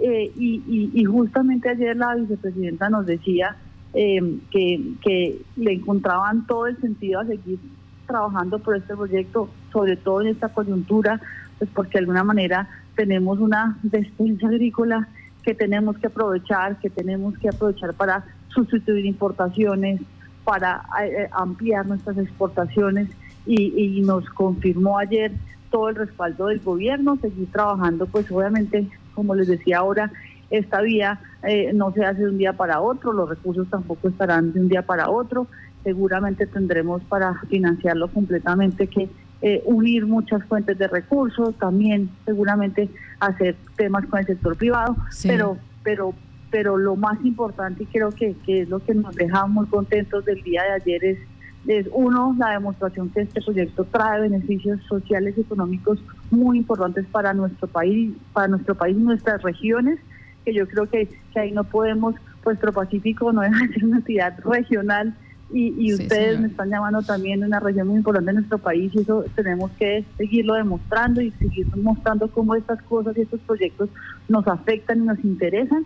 y, 0.00 1.04
justamente 1.04 1.68
ayer 1.68 1.96
la 1.96 2.16
vicepresidenta 2.16 2.90
nos 2.90 3.06
decía 3.06 3.56
que 3.92 5.38
le 5.56 5.72
encontraban 5.72 6.44
todo 6.48 6.66
el 6.66 6.76
sentido 6.80 7.20
a 7.20 7.26
seguir 7.26 7.60
trabajando 8.06 8.58
por 8.58 8.76
este 8.76 8.94
proyecto, 8.94 9.48
sobre 9.72 9.96
todo 9.96 10.20
en 10.20 10.28
esta 10.28 10.48
coyuntura, 10.48 11.20
pues 11.58 11.70
porque 11.74 11.92
de 11.92 11.98
alguna 12.00 12.24
manera 12.24 12.68
tenemos 12.96 13.38
una 13.38 13.78
despensa 13.82 14.48
agrícola 14.48 15.08
que 15.42 15.54
tenemos 15.54 15.98
que 15.98 16.06
aprovechar, 16.06 16.78
que 16.78 16.90
tenemos 16.90 17.36
que 17.38 17.48
aprovechar 17.48 17.94
para 17.94 18.24
sustituir 18.48 19.06
importaciones, 19.06 20.00
para 20.44 20.82
eh, 21.02 21.28
ampliar 21.32 21.86
nuestras 21.86 22.18
exportaciones. 22.18 23.08
Y, 23.44 24.02
nos 24.02 24.28
confirmó 24.30 24.98
ayer 24.98 25.32
todo 25.70 25.88
el 25.88 25.96
respaldo 25.96 26.46
del 26.46 26.60
gobierno, 26.60 27.16
seguir 27.16 27.50
trabajando, 27.50 28.06
pues 28.06 28.30
obviamente, 28.30 28.86
como 29.14 29.34
les 29.34 29.48
decía 29.48 29.78
ahora, 29.78 30.12
esta 30.50 30.80
vía 30.80 31.18
eh, 31.42 31.72
no 31.72 31.92
se 31.92 32.04
hace 32.04 32.20
de 32.22 32.28
un 32.28 32.38
día 32.38 32.52
para 32.52 32.80
otro, 32.80 33.12
los 33.12 33.28
recursos 33.28 33.66
tampoco 33.68 34.08
estarán 34.08 34.52
de 34.52 34.60
un 34.60 34.68
día 34.68 34.82
para 34.82 35.10
otro, 35.10 35.48
seguramente 35.84 36.46
tendremos 36.46 37.02
para 37.04 37.34
financiarlo 37.48 38.08
completamente 38.08 38.86
que 38.86 39.08
eh, 39.42 39.62
unir 39.64 40.06
muchas 40.06 40.44
fuentes 40.44 40.78
de 40.78 40.86
recursos, 40.86 41.54
también 41.58 42.10
seguramente 42.24 42.88
hacer 43.18 43.56
temas 43.76 44.06
con 44.06 44.20
el 44.20 44.26
sector 44.26 44.56
privado, 44.56 44.96
pero 45.24 45.58
pero 45.82 46.14
pero 46.52 46.76
lo 46.76 46.94
más 46.94 47.18
importante 47.24 47.82
y 47.82 47.86
creo 47.86 48.10
que, 48.10 48.36
es 48.46 48.68
lo 48.68 48.78
que 48.78 48.94
nos 48.94 49.16
deja 49.16 49.46
muy 49.46 49.66
contentos 49.66 50.24
del 50.26 50.42
día 50.42 50.62
de 50.62 50.70
ayer 50.72 51.04
es, 51.04 51.18
es 51.66 51.88
uno, 51.92 52.36
la 52.38 52.50
demostración 52.50 53.08
que 53.08 53.22
este 53.22 53.40
proyecto 53.40 53.84
trae 53.84 54.20
beneficios 54.20 54.78
sociales 54.84 55.34
y 55.36 55.40
económicos 55.40 55.98
muy 56.30 56.58
importantes 56.58 57.06
para 57.10 57.32
nuestro 57.32 57.66
país, 57.68 58.12
para 58.34 58.48
nuestro 58.48 58.74
país 58.74 58.96
y 58.96 59.00
nuestras 59.00 59.42
regiones, 59.42 59.98
que 60.44 60.52
yo 60.52 60.68
creo 60.68 60.88
que, 60.90 61.08
que 61.32 61.40
ahí 61.40 61.52
no 61.52 61.64
podemos, 61.64 62.14
pues 62.44 62.58
Pacífico 62.58 63.32
no 63.32 63.40
deja 63.40 63.66
de 63.66 63.72
ser 63.72 63.84
una 63.86 63.96
entidad 63.96 64.38
regional 64.44 65.16
y, 65.52 65.92
ustedes 65.92 66.40
me 66.40 66.48
están 66.48 66.70
llamando 66.70 67.02
también 67.02 67.44
una 67.44 67.60
región 67.60 67.88
muy 67.88 67.96
importante 67.96 68.30
de 68.30 68.34
nuestro 68.34 68.58
país 68.58 68.90
y 68.94 69.00
eso 69.00 69.24
tenemos 69.34 69.70
que 69.72 70.04
seguirlo 70.16 70.54
demostrando 70.54 71.20
y 71.20 71.30
seguir 71.32 71.66
mostrando 71.76 72.28
cómo 72.28 72.54
estas 72.54 72.82
cosas 72.82 73.16
y 73.16 73.22
estos 73.22 73.40
proyectos 73.40 73.90
nos 74.28 74.46
afectan 74.46 75.02
y 75.02 75.06
nos 75.06 75.22
interesan 75.24 75.84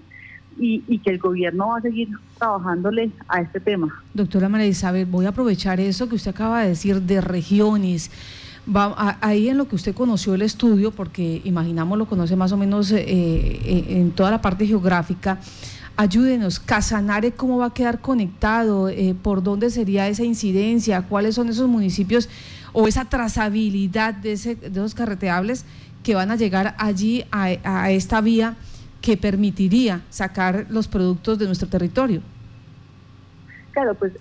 y, 0.59 0.99
que 0.99 1.11
el 1.11 1.19
gobierno 1.19 1.69
va 1.69 1.79
a 1.79 1.81
seguir 1.83 2.09
trabajándole 2.39 3.11
a 3.29 3.41
este 3.41 3.61
tema. 3.61 4.03
Doctora 4.15 4.49
María 4.49 4.67
Isabel, 4.67 5.07
voy 5.07 5.27
a 5.27 5.31
aprovechar 5.31 5.81
eso 5.81 6.09
que 6.09 6.15
usted 6.15 6.31
acaba 6.31 6.63
de 6.63 6.69
decir 6.69 7.03
de 7.03 7.21
regiones. 7.21 8.11
Va, 8.69 9.19
ahí 9.21 9.49
en 9.49 9.59
lo 9.59 9.69
que 9.69 9.77
usted 9.77 9.95
conoció 9.95 10.35
el 10.35 10.43
estudio, 10.43 10.91
porque 10.91 11.41
imaginamos 11.45 11.99
lo 11.99 12.07
conoce 12.07 12.35
más 12.37 12.53
o 12.53 12.57
menos 12.57 12.91
eh, 12.91 13.05
eh, 13.07 13.85
en 13.91 14.11
toda 14.13 14.31
la 14.31 14.41
parte 14.41 14.67
geográfica, 14.67 15.39
ayúdenos, 15.97 16.61
Casanare, 16.61 17.33
¿cómo 17.33 17.59
va 17.59 17.67
a 17.67 17.75
quedar 17.75 18.01
conectado? 18.01 18.89
Eh, 18.89 19.15
¿Por 19.21 19.43
dónde 19.43 19.71
sería 19.71 20.09
esa 20.09 20.25
incidencia? 20.25 21.03
¿Cuáles 21.03 21.35
son 21.35 21.49
esos 21.49 21.69
municipios 21.69 22.29
o 22.73 22.87
esa 22.87 23.07
trazabilidad 23.07 24.15
de, 24.15 24.33
ese, 24.33 24.55
de 24.55 24.69
esos 24.69 24.95
carreteables 24.95 25.65
que 26.03 26.15
van 26.15 26.31
a 26.31 26.37
llegar 26.37 26.75
allí 26.79 27.25
a, 27.33 27.91
esta 27.91 28.21
vía 28.21 28.55
que 29.01 29.17
permitiría 29.17 30.03
sacar 30.11 30.67
los 30.69 30.87
productos 30.87 31.39
de 31.39 31.47
nuestro 31.47 31.69
territorio? 31.69 32.21
Claro, 33.73 33.95
pues 33.95 34.13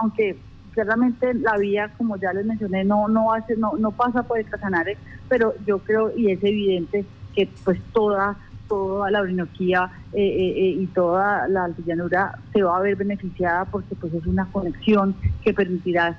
aunque 0.00 0.36
claramente 0.72 1.34
la 1.34 1.56
vía, 1.56 1.92
como 1.96 2.16
ya 2.16 2.32
les 2.32 2.44
mencioné, 2.44 2.84
no 2.84 3.08
no 3.08 3.32
hace, 3.32 3.56
no, 3.56 3.72
no 3.78 3.90
pasa 3.90 4.22
por 4.22 4.38
el 4.38 4.48
Casanare, 4.48 4.96
pero 5.28 5.54
yo 5.66 5.78
creo 5.78 6.16
y 6.16 6.30
es 6.30 6.42
evidente 6.44 7.04
que 7.34 7.48
pues 7.64 7.80
toda 7.92 8.36
toda 8.68 9.10
la 9.10 9.20
Orinoquía 9.20 9.90
eh, 10.12 10.20
eh, 10.20 10.54
eh, 10.56 10.76
y 10.80 10.86
toda 10.86 11.48
la 11.48 11.64
altillanura 11.64 12.38
se 12.52 12.62
va 12.62 12.78
a 12.78 12.80
ver 12.80 12.96
beneficiada 12.96 13.64
porque 13.64 13.94
pues 13.94 14.12
es 14.14 14.26
una 14.26 14.46
conexión 14.46 15.14
que 15.42 15.52
permitirá 15.52 16.18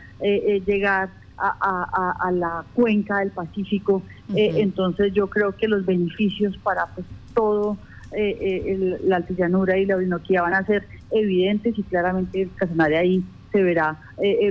llegar 0.66 1.10
a, 1.38 2.32
la 2.32 2.64
cuenca 2.74 3.20
del 3.20 3.32
Pacífico. 3.32 4.02
entonces 4.36 5.14
yo 5.14 5.28
creo 5.28 5.52
que 5.52 5.68
los 5.68 5.86
beneficios 5.86 6.58
para 6.58 6.88
pues 6.88 7.06
todo 7.34 7.78
la 8.12 9.18
altillanura 9.18 9.78
y 9.78 9.86
la 9.86 9.98
Orinoquía 9.98 10.42
van 10.42 10.54
a 10.54 10.66
ser 10.66 10.88
evidentes 11.12 11.78
y 11.78 11.84
claramente 11.84 12.44
el 12.44 12.50
Casanare 12.56 12.98
ahí 12.98 13.24
se 13.52 13.62
verá 13.62 13.98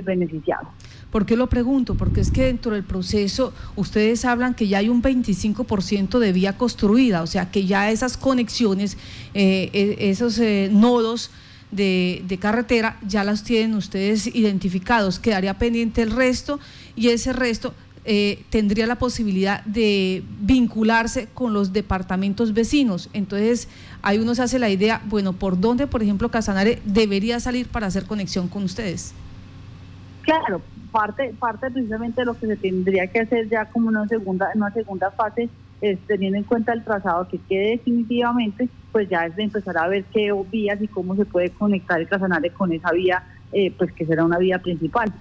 beneficiado. 0.03 0.69
¿Por 1.11 1.25
qué 1.25 1.37
lo 1.37 1.47
pregunto? 1.47 1.95
Porque 1.95 2.21
es 2.21 2.31
que 2.31 2.43
dentro 2.43 2.73
del 2.73 2.83
proceso 2.83 3.53
ustedes 3.75 4.25
hablan 4.25 4.53
que 4.53 4.67
ya 4.67 4.79
hay 4.79 4.89
un 4.89 5.01
25% 5.01 6.19
de 6.19 6.33
vía 6.33 6.57
construida, 6.57 7.21
o 7.21 7.27
sea 7.27 7.51
que 7.51 7.65
ya 7.65 7.89
esas 7.89 8.17
conexiones, 8.17 8.97
eh, 9.33 9.69
e, 9.71 10.09
esos 10.09 10.37
eh, 10.39 10.69
nodos 10.71 11.31
de, 11.71 12.37
carretera 12.39 12.97
ya 13.05 13.23
las 13.23 13.43
tienen 13.43 13.75
ustedes 13.75 14.27
identificados. 14.27 15.19
Quedaría 15.19 15.57
pendiente 15.57 16.01
el 16.01 16.11
resto 16.11 16.59
y 16.95 17.09
ese 17.09 17.33
resto 17.33 17.73
eh, 18.05 18.43
tendría 18.49 18.85
la 18.85 18.97
posibilidad 18.97 19.63
de 19.65 20.23
vincularse 20.39 21.27
con 21.33 21.53
los 21.53 21.73
departamentos 21.73 22.53
vecinos. 22.53 23.09
Entonces, 23.13 23.67
ahí 24.01 24.19
uno 24.19 24.35
se 24.35 24.43
hace 24.43 24.59
la 24.59 24.69
idea, 24.69 25.01
bueno, 25.05 25.33
¿por 25.33 25.59
dónde, 25.59 25.87
por 25.87 26.03
ejemplo, 26.03 26.29
Casanare 26.29 26.81
debería 26.85 27.39
salir 27.39 27.67
para 27.67 27.87
hacer 27.87 28.05
conexión 28.05 28.47
con 28.47 28.63
ustedes? 28.63 29.13
Claro, 30.21 30.61
parte, 30.95 31.35
parte 31.37 31.69
precisamente 31.69 32.21
de 32.21 32.25
lo 32.25 32.39
que 32.39 32.47
se 32.47 32.55
tendría 32.55 33.05
que 33.07 33.19
hacer 33.19 33.49
ya 33.49 33.65
como 33.65 33.89
una 33.89 34.07
segunda, 34.07 34.49
una 34.55 34.71
segunda 34.71 35.11
fase 35.11 35.49
es 35.81 35.99
teniendo 36.07 36.37
en 36.37 36.45
cuenta 36.45 36.71
el 36.71 36.85
trazado 36.85 37.27
que 37.27 37.37
quede 37.37 37.71
definitivamente, 37.71 38.69
pues 38.93 39.09
ya 39.09 39.25
es 39.25 39.35
de 39.35 39.43
empezar 39.43 39.77
a 39.77 39.89
ver 39.89 40.05
qué 40.05 40.31
vías 40.49 40.81
y 40.81 40.87
cómo 40.87 41.17
se 41.17 41.25
puede 41.25 41.49
conectar 41.49 41.99
el 41.99 42.07
Casanare 42.07 42.49
con 42.51 42.71
esa 42.71 42.93
vía, 42.93 43.23
eh, 43.51 43.73
pues 43.77 43.91
que 43.91 44.05
será 44.05 44.23
una 44.23 44.37
vía 44.37 44.59
principal. 44.59 45.11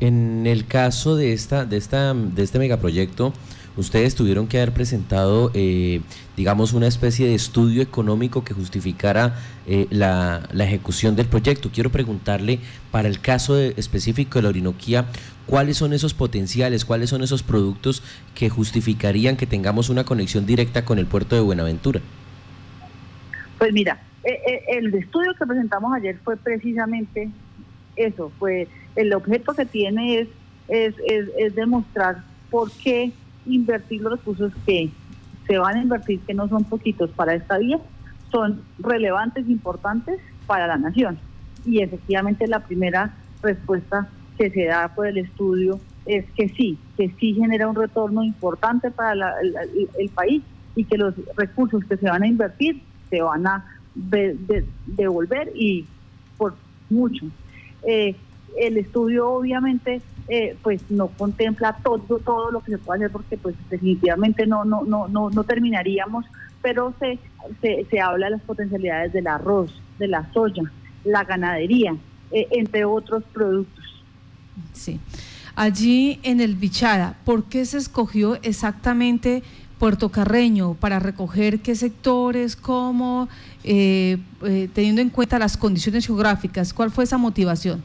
En 0.00 0.46
el 0.46 0.66
caso 0.66 1.14
de 1.14 1.34
esta, 1.34 1.66
de 1.66 1.76
esta, 1.76 2.14
de 2.14 2.42
este 2.42 2.58
megaproyecto, 2.58 3.34
ustedes 3.76 4.14
tuvieron 4.14 4.46
que 4.46 4.58
haber 4.58 4.72
presentado, 4.72 5.50
eh, 5.54 6.00
digamos, 6.36 6.72
una 6.72 6.86
especie 6.86 7.26
de 7.26 7.34
estudio 7.34 7.82
económico 7.82 8.44
que 8.44 8.54
justificara 8.54 9.36
eh, 9.66 9.86
la, 9.90 10.48
ejecución 10.58 11.16
del 11.16 11.26
proyecto. 11.26 11.70
Quiero 11.72 11.90
preguntarle, 11.90 12.60
para 12.90 13.08
el 13.08 13.20
caso 13.20 13.58
específico 13.58 14.38
de 14.38 14.42
la 14.44 14.48
Orinoquía, 14.50 15.06
¿cuáles 15.46 15.76
son 15.76 15.92
esos 15.92 16.14
potenciales, 16.14 16.84
cuáles 16.84 17.10
son 17.10 17.22
esos 17.22 17.42
productos 17.42 18.02
que 18.34 18.48
justificarían 18.48 19.36
que 19.36 19.46
tengamos 19.46 19.88
una 19.88 20.04
conexión 20.04 20.46
directa 20.46 20.84
con 20.84 20.98
el 20.98 21.06
puerto 21.06 21.34
de 21.34 21.42
Buenaventura? 21.42 22.00
Pues 23.58 23.72
mira, 23.72 24.00
eh, 24.24 24.64
el 24.68 24.94
estudio 24.94 25.34
que 25.38 25.46
presentamos 25.46 25.92
ayer 25.94 26.18
fue 26.24 26.36
precisamente 26.36 27.30
eso, 27.96 28.32
fue 28.38 28.68
el 28.96 29.12
objeto 29.12 29.54
que 29.54 29.66
tiene 29.66 30.20
es, 30.20 30.28
es, 30.68 30.94
es 31.38 31.54
demostrar 31.54 32.24
por 32.50 32.70
qué 32.72 33.12
invertir 33.46 34.02
los 34.02 34.12
recursos 34.12 34.52
que 34.66 34.90
se 35.46 35.58
van 35.58 35.76
a 35.76 35.82
invertir, 35.82 36.20
que 36.20 36.34
no 36.34 36.48
son 36.48 36.64
poquitos 36.64 37.10
para 37.10 37.34
esta 37.34 37.58
vía, 37.58 37.78
son 38.30 38.62
relevantes, 38.78 39.48
importantes 39.48 40.20
para 40.46 40.66
la 40.66 40.76
nación. 40.76 41.18
Y 41.64 41.80
efectivamente 41.80 42.46
la 42.46 42.60
primera 42.60 43.14
respuesta 43.42 44.08
que 44.38 44.50
se 44.50 44.66
da 44.66 44.88
por 44.88 45.06
el 45.06 45.18
estudio 45.18 45.78
es 46.06 46.24
que 46.36 46.48
sí, 46.48 46.78
que 46.96 47.10
sí 47.18 47.34
genera 47.34 47.68
un 47.68 47.76
retorno 47.76 48.22
importante 48.22 48.90
para 48.90 49.34
el, 49.40 50.08
país 50.10 50.42
y 50.76 50.84
que 50.84 50.98
los 50.98 51.14
recursos 51.36 51.84
que 51.84 51.96
se 51.96 52.06
van 52.06 52.22
a 52.22 52.26
invertir 52.26 52.82
se 53.08 53.22
van 53.22 53.46
a 53.46 53.64
devolver 54.86 55.52
y 55.54 55.86
por 56.36 56.54
mucho. 56.90 57.26
Eh, 57.86 58.16
el 58.56 58.76
estudio 58.76 59.30
obviamente 59.30 60.02
eh, 60.28 60.56
pues 60.62 60.80
no 60.90 61.08
contempla 61.08 61.76
todo 61.82 62.18
todo 62.18 62.50
lo 62.50 62.60
que 62.60 62.72
se 62.72 62.78
puede 62.78 63.00
hacer 63.00 63.12
porque 63.12 63.36
pues 63.36 63.54
definitivamente 63.68 64.46
no 64.46 64.64
no 64.64 64.82
no 64.82 65.06
no 65.06 65.28
no 65.28 65.44
terminaríamos 65.44 66.24
pero 66.62 66.94
se, 66.98 67.18
se, 67.90 68.00
habla 68.00 68.26
de 68.26 68.32
las 68.32 68.40
potencialidades 68.40 69.12
del 69.12 69.26
arroz 69.26 69.70
de 69.98 70.08
la 70.08 70.32
soya 70.32 70.62
la 71.04 71.24
ganadería 71.24 71.94
eh, 72.30 72.48
entre 72.52 72.86
otros 72.86 73.22
productos. 73.34 73.84
Sí. 74.72 74.98
Allí 75.56 76.20
en 76.22 76.40
el 76.40 76.56
Bichara 76.56 77.16
¿por 77.26 77.44
qué 77.44 77.66
se 77.66 77.76
escogió 77.76 78.38
exactamente 78.42 79.42
Puerto 79.78 80.08
Carreño 80.08 80.72
para 80.72 81.00
recoger 81.00 81.60
qué 81.60 81.74
sectores 81.74 82.56
cómo 82.56 83.28
eh, 83.62 84.18
teniendo 84.72 85.02
en 85.02 85.10
cuenta 85.10 85.38
las 85.38 85.58
condiciones 85.58 86.06
geográficas 86.06 86.72
cuál 86.72 86.90
fue 86.90 87.04
esa 87.04 87.18
motivación 87.18 87.82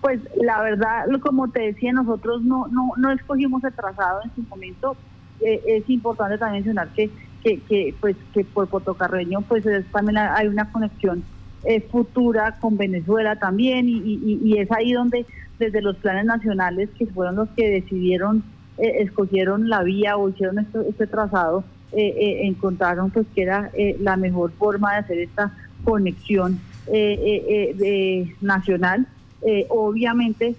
pues 0.00 0.20
la 0.36 0.62
verdad, 0.62 1.06
como 1.20 1.48
te 1.48 1.60
decía, 1.60 1.92
nosotros 1.92 2.42
no, 2.42 2.68
no, 2.68 2.92
no 2.96 3.10
escogimos 3.10 3.62
el 3.64 3.72
trazado 3.72 4.20
en 4.24 4.34
su 4.34 4.42
momento. 4.48 4.96
Eh, 5.40 5.60
es 5.66 5.90
importante 5.90 6.38
también 6.38 6.64
mencionar 6.64 6.88
que, 6.94 7.10
que, 7.42 7.60
que, 7.60 7.94
pues, 8.00 8.16
que 8.32 8.44
por 8.44 8.68
Carreño 8.96 9.40
pues 9.42 9.64
también 9.90 10.18
hay 10.18 10.46
una 10.48 10.70
conexión 10.70 11.22
eh, 11.64 11.80
futura 11.80 12.58
con 12.60 12.76
Venezuela 12.76 13.36
también 13.36 13.86
y, 13.88 14.58
es 14.58 14.70
ahí 14.70 14.92
donde 14.92 15.24
desde 15.58 15.80
los 15.80 15.96
planes 15.96 16.26
nacionales 16.26 16.90
que 16.98 17.06
fueron 17.06 17.36
los 17.36 17.48
que 17.50 17.70
decidieron 17.70 18.42
escogieron 18.76 19.68
la 19.68 19.82
vía 19.82 20.16
o 20.16 20.30
hicieron 20.30 20.58
este, 20.58 20.88
este 20.88 21.06
trazado, 21.06 21.64
encontraron 21.92 23.10
pues 23.10 23.26
que 23.34 23.42
era 23.42 23.70
la 23.98 24.16
mejor 24.16 24.52
forma 24.52 24.92
de 24.92 24.98
hacer 24.98 25.18
esta 25.18 25.52
conexión 25.84 26.60
nacional. 28.40 29.06
Obviamente 29.68 30.56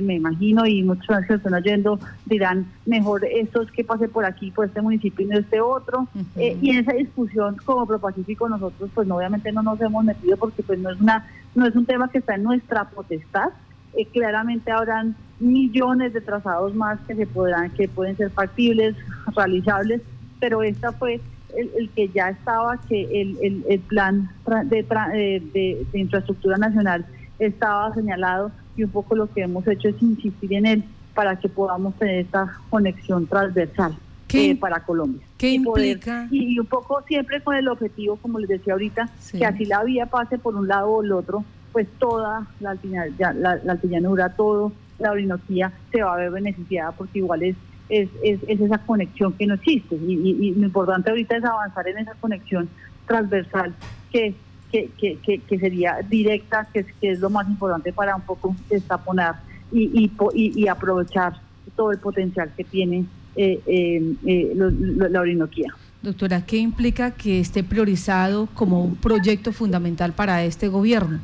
me 0.00 0.14
imagino, 0.14 0.66
y 0.66 0.82
muchos 0.82 1.24
que 1.26 1.34
están 1.34 1.54
oyendo 1.54 1.98
dirán, 2.26 2.66
mejor 2.86 3.24
esto 3.24 3.62
es 3.62 3.70
que 3.70 3.84
pase 3.84 4.08
por 4.08 4.24
aquí, 4.24 4.50
por 4.50 4.66
este 4.66 4.82
municipio 4.82 5.24
y 5.24 5.28
no 5.28 5.38
este 5.38 5.60
otro. 5.60 6.08
Eh, 6.36 6.56
y 6.60 6.70
en 6.70 6.78
esa 6.78 6.92
discusión, 6.92 7.56
como 7.64 7.86
ProPacífico, 7.86 8.48
nosotros 8.48 8.90
pues 8.94 9.10
obviamente 9.10 9.52
no 9.52 9.62
nos 9.62 9.80
hemos 9.80 10.04
metido 10.04 10.36
porque 10.36 10.62
pues 10.62 10.78
no 10.78 10.90
es, 10.90 11.00
una, 11.00 11.26
no 11.54 11.66
es 11.66 11.74
un 11.74 11.86
tema 11.86 12.10
que 12.10 12.18
está 12.18 12.34
en 12.34 12.42
nuestra 12.42 12.84
potestad. 12.90 13.50
Eh, 13.94 14.06
claramente 14.06 14.70
habrán 14.70 15.16
millones 15.38 16.12
de 16.12 16.20
trazados 16.20 16.74
más 16.74 16.98
que 17.06 17.14
se 17.14 17.26
podrán, 17.26 17.70
que 17.70 17.88
pueden 17.88 18.16
ser 18.16 18.30
factibles, 18.30 18.96
realizables, 19.34 20.02
pero 20.38 20.62
esta 20.62 20.92
fue 20.92 21.20
el, 21.56 21.90
que 21.90 22.08
ya 22.08 22.30
estaba, 22.30 22.78
que 22.88 23.02
el, 23.20 23.62
el, 23.68 23.80
plan 23.80 24.30
de, 24.66 24.82
de, 24.82 25.86
de 25.92 25.98
infraestructura 25.98 26.56
nacional 26.58 27.04
estaba 27.40 27.92
señalado 27.94 28.52
y 28.76 28.84
un 28.84 28.90
poco 28.90 29.16
lo 29.16 29.32
que 29.32 29.42
hemos 29.42 29.66
hecho 29.66 29.88
es 29.88 30.00
insistir 30.00 30.54
en 30.54 30.66
él 30.66 30.84
para 31.14 31.36
que 31.36 31.48
podamos 31.48 31.94
tener 31.96 32.20
esta 32.20 32.56
conexión 32.70 33.26
transversal 33.26 33.96
eh, 34.32 34.56
para 34.56 34.80
Colombia. 34.84 35.26
¿Qué 35.36 35.50
implica? 35.50 36.28
y, 36.30 36.58
un 36.58 36.66
poco 36.66 37.02
siempre 37.02 37.42
con 37.42 37.56
el 37.56 37.66
objetivo, 37.66 38.16
como 38.16 38.38
les 38.38 38.48
decía 38.48 38.74
ahorita, 38.74 39.10
que 39.32 39.44
así 39.44 39.64
la 39.64 39.82
vía 39.82 40.06
pase 40.06 40.38
por 40.38 40.54
un 40.54 40.68
lado 40.68 40.88
o 40.88 41.02
el 41.02 41.10
otro, 41.12 41.44
pues 41.72 41.88
toda 41.98 42.46
la, 42.60 42.76
la, 43.18 43.34
la 43.34 43.72
altillanura, 43.72 44.30
todo 44.30 44.72
la 44.98 45.12
Orinoquía 45.12 45.72
se 45.90 46.02
va 46.02 46.14
a 46.14 46.16
ver 46.18 46.30
beneficiada 46.30 46.92
porque 46.92 47.18
igual 47.18 47.42
es 47.42 47.56
es, 47.90 48.08
es, 48.22 48.40
esa 48.46 48.78
conexión 48.78 49.32
que 49.32 49.46
no 49.46 49.54
existe 49.54 49.96
y, 49.96 50.54
lo 50.54 50.66
importante 50.66 51.10
ahorita 51.10 51.36
es 51.36 51.44
avanzar 51.44 51.88
en 51.88 51.98
esa 51.98 52.14
conexión 52.14 52.68
transversal 53.06 53.74
que 54.12 54.34
que, 54.70 54.90
que, 54.98 55.38
que, 55.38 55.58
sería 55.58 55.98
directa, 56.08 56.68
que 56.72 56.80
es, 56.80 56.86
que 57.00 57.10
es 57.10 57.20
lo 57.20 57.30
más 57.30 57.48
importante 57.48 57.92
para 57.92 58.14
un 58.14 58.22
poco 58.22 58.54
destaponar 58.68 59.40
y, 59.72 60.10
y, 60.34 60.52
y, 60.62 60.68
aprovechar 60.68 61.40
todo 61.76 61.92
el 61.92 61.98
potencial 61.98 62.52
que 62.56 62.64
tiene 62.64 63.04
eh, 63.36 63.60
eh, 63.66 64.14
eh 64.26 64.52
la 64.54 65.20
Orinoquía. 65.20 65.72
Doctora, 66.02 66.44
¿qué 66.46 66.56
implica 66.56 67.10
que 67.10 67.40
esté 67.40 67.62
priorizado 67.62 68.48
como 68.54 68.82
un 68.82 68.96
proyecto 68.96 69.52
fundamental 69.52 70.12
para 70.12 70.44
este 70.44 70.68
gobierno? 70.68 71.20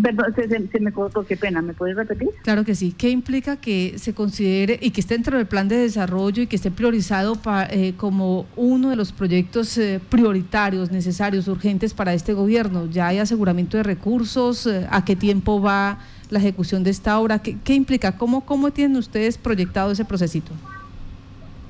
Perdón, 0.00 0.34
se, 0.34 0.80
me 0.80 0.92
cortó, 0.92 1.24
qué 1.24 1.38
pena, 1.38 1.62
¿me 1.62 1.72
puedes 1.72 1.96
repetir? 1.96 2.28
Claro 2.42 2.64
que 2.64 2.74
sí. 2.74 2.94
¿Qué 2.96 3.08
implica 3.08 3.56
que 3.56 3.94
se 3.96 4.12
considere 4.12 4.78
y 4.82 4.90
que 4.90 5.00
esté 5.00 5.14
dentro 5.14 5.38
del 5.38 5.46
plan 5.46 5.68
de 5.68 5.76
desarrollo 5.76 6.42
y 6.42 6.46
que 6.46 6.56
esté 6.56 6.70
priorizado 6.70 7.38
eh, 7.70 7.94
como 7.96 8.46
uno 8.56 8.90
de 8.90 8.96
los 8.96 9.12
proyectos 9.12 9.78
eh, 9.78 9.98
prioritarios, 10.10 10.90
necesarios, 10.90 11.48
urgentes 11.48 11.94
para 11.94 12.12
este 12.12 12.34
gobierno? 12.34 12.90
¿Ya 12.90 13.06
hay 13.08 13.18
aseguramiento 13.18 13.78
de 13.78 13.84
recursos? 13.84 14.66
Eh, 14.66 14.86
¿A 14.90 15.02
qué 15.02 15.16
tiempo 15.16 15.62
va 15.62 15.98
la 16.28 16.40
ejecución 16.40 16.84
de 16.84 16.90
esta 16.90 17.18
obra? 17.18 17.38
¿Qué, 17.38 17.56
qué 17.64 17.72
implica? 17.72 18.18
¿Cómo, 18.18 18.44
¿Cómo 18.44 18.72
tienen 18.72 18.98
ustedes 18.98 19.38
proyectado 19.38 19.92
ese 19.92 20.04
procesito? 20.04 20.52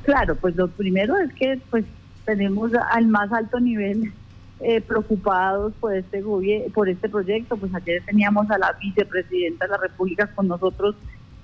Claro, 0.03 0.35
pues 0.35 0.57
lo 0.57 0.67
primero 0.67 1.17
es 1.19 1.33
que 1.35 1.61
pues 1.71 1.85
tenemos 2.25 2.73
al 2.91 3.07
más 3.07 3.33
alto 3.33 3.61
nivel 3.61 4.13
eh, 4.61 4.81
preocupados 4.81 5.75
por 5.75 5.95
este 5.95 6.23
por 6.75 6.89
este 6.89 7.09
proyecto. 7.09 7.57
Pues 7.57 7.75
ayer 7.75 8.03
teníamos 8.05 8.51
a 8.51 8.59
la 8.59 8.73
vicepresidenta 8.73 9.67
de 9.67 9.71
la 9.73 9.79
República 9.79 10.29
con 10.35 10.49
nosotros 10.49 10.95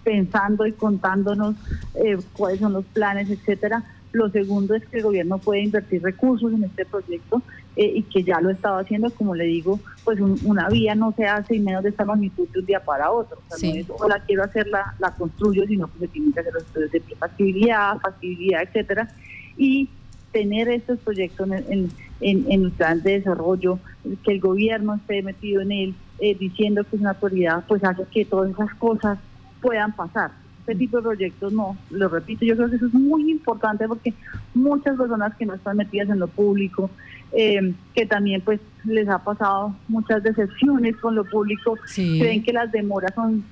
pensando 0.02 0.66
y 0.66 0.72
contándonos 0.72 1.54
eh, 1.94 2.18
cuáles 2.32 2.60
son 2.60 2.72
los 2.72 2.84
planes, 2.86 3.30
etcétera. 3.30 3.84
Lo 4.12 4.28
segundo 4.28 4.74
es 4.74 4.84
que 4.86 4.98
el 4.98 5.04
gobierno 5.04 5.38
puede 5.38 5.62
invertir 5.62 6.02
recursos 6.02 6.52
en 6.52 6.64
este 6.64 6.84
proyecto 6.84 7.42
eh, 7.76 7.92
y 7.96 8.02
que 8.02 8.22
ya 8.22 8.40
lo 8.40 8.50
estaba 8.50 8.80
haciendo, 8.80 9.10
como 9.10 9.34
le 9.34 9.44
digo, 9.44 9.80
pues 10.04 10.20
una 10.20 10.68
vía 10.68 10.94
no 10.94 11.12
se 11.12 11.26
hace 11.26 11.56
y 11.56 11.60
menos 11.60 11.82
de 11.82 11.88
esta 11.88 12.04
magnitud 12.04 12.46
de 12.48 12.60
un 12.60 12.66
día 12.66 12.84
para 12.84 13.10
otro. 13.10 13.38
O 13.48 13.56
sea, 13.56 13.70
no 13.70 13.76
es, 13.78 13.86
o 13.88 14.08
la 14.08 14.20
quiero 14.20 14.44
hacer, 14.44 14.66
la, 14.68 14.94
la 14.98 15.14
construyo, 15.14 15.66
sino 15.66 15.90
que 15.92 16.00
se 16.00 16.08
tienen 16.08 16.32
que 16.32 16.40
hacer 16.40 16.52
los 16.52 16.64
estudios 16.64 16.92
de 16.92 17.00
factibilidad, 17.16 17.98
factibilidad, 18.00 18.62
etcétera. 18.62 19.08
Y 19.56 19.88
tener 20.32 20.68
estos 20.68 20.98
proyectos 20.98 21.50
en, 21.50 21.64
en, 21.72 21.90
en, 22.22 22.50
el 22.50 22.70
plan 22.72 23.02
de 23.02 23.18
desarrollo, 23.18 23.78
que 24.24 24.32
el 24.32 24.40
gobierno 24.40 24.94
esté 24.94 25.22
metido 25.22 25.60
en 25.60 25.72
él, 25.72 25.94
eh, 26.18 26.36
diciendo 26.38 26.84
que 26.84 26.96
es 26.96 27.02
una 27.02 27.10
autoridad, 27.10 27.64
pues 27.66 27.82
hace 27.84 28.04
que 28.10 28.24
todas 28.24 28.50
esas 28.50 28.74
cosas 28.74 29.18
puedan 29.60 29.92
pasar. 29.92 30.30
Este 30.60 30.76
tipo 30.76 30.98
de 30.98 31.02
proyectos 31.02 31.52
no, 31.52 31.76
lo 31.90 32.08
repito, 32.08 32.44
yo 32.44 32.56
creo 32.56 32.70
que 32.70 32.76
eso 32.76 32.86
es 32.86 32.94
muy 32.94 33.30
importante 33.30 33.88
porque 33.88 34.14
muchas 34.54 34.96
personas 34.96 35.34
que 35.34 35.44
no 35.44 35.54
están 35.54 35.76
metidas 35.76 36.08
en 36.08 36.20
lo 36.20 36.28
público, 36.28 36.88
eh, 37.32 37.74
que 37.94 38.06
también 38.06 38.40
pues 38.42 38.60
les 38.84 39.08
ha 39.08 39.18
pasado 39.18 39.74
muchas 39.88 40.22
decepciones 40.22 40.96
con 40.98 41.16
lo 41.16 41.24
público, 41.24 41.76
creen 41.94 42.44
que 42.44 42.52
las 42.52 42.70
demoras 42.70 43.12
son 43.14 43.44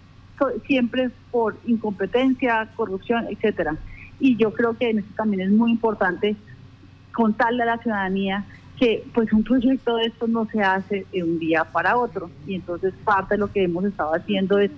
siempre 0.67 1.11
por 1.31 1.57
incompetencia, 1.67 2.69
corrupción, 2.77 3.27
etcétera. 3.29 3.77
Y 4.21 4.37
yo 4.37 4.53
creo 4.53 4.77
que 4.77 4.91
en 4.91 4.99
eso 5.01 5.09
también 5.17 5.43
es 5.43 5.51
muy 5.51 5.73
importante 5.73 6.37
contarle 7.13 7.63
a 7.65 7.67
la 7.67 7.79
ciudadanía 7.79 8.45
que 8.81 9.05
pues 9.13 9.31
un 9.35 9.45
proyecto 9.45 9.97
de 9.97 10.07
esto 10.07 10.27
no 10.27 10.47
se 10.47 10.63
hace 10.63 11.07
de 11.13 11.23
un 11.23 11.39
día 11.39 11.65
para 11.65 11.99
otro 11.99 12.31
y 12.47 12.55
entonces 12.55 12.95
parte 13.05 13.35
de 13.35 13.39
lo 13.39 13.53
que 13.53 13.63
hemos 13.63 13.85
estado 13.85 14.15
haciendo 14.15 14.59
es 14.59 14.71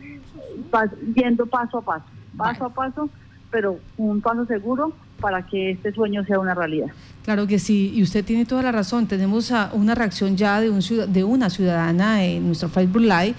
yendo 1.14 1.46
paso 1.46 1.78
a 1.78 1.82
paso, 1.82 2.04
paso 2.36 2.64
a 2.64 2.70
paso, 2.70 3.08
pero 3.52 3.78
un 3.96 4.20
paso 4.20 4.44
seguro 4.46 4.92
para 5.20 5.46
que 5.46 5.70
este 5.70 5.92
sueño 5.92 6.24
sea 6.24 6.40
una 6.40 6.52
realidad. 6.52 6.88
Claro 7.24 7.46
que 7.46 7.60
sí, 7.60 7.92
y 7.94 8.02
usted 8.02 8.24
tiene 8.24 8.44
toda 8.44 8.62
la 8.62 8.72
razón. 8.72 9.06
Tenemos 9.06 9.52
una 9.72 9.94
reacción 9.94 10.36
ya 10.36 10.60
de, 10.60 10.68
un, 10.68 10.80
de 10.80 11.22
una 11.22 11.48
ciudadana 11.48 12.24
en 12.24 12.44
nuestro 12.44 12.68
Facebook 12.68 13.02
Live, 13.02 13.34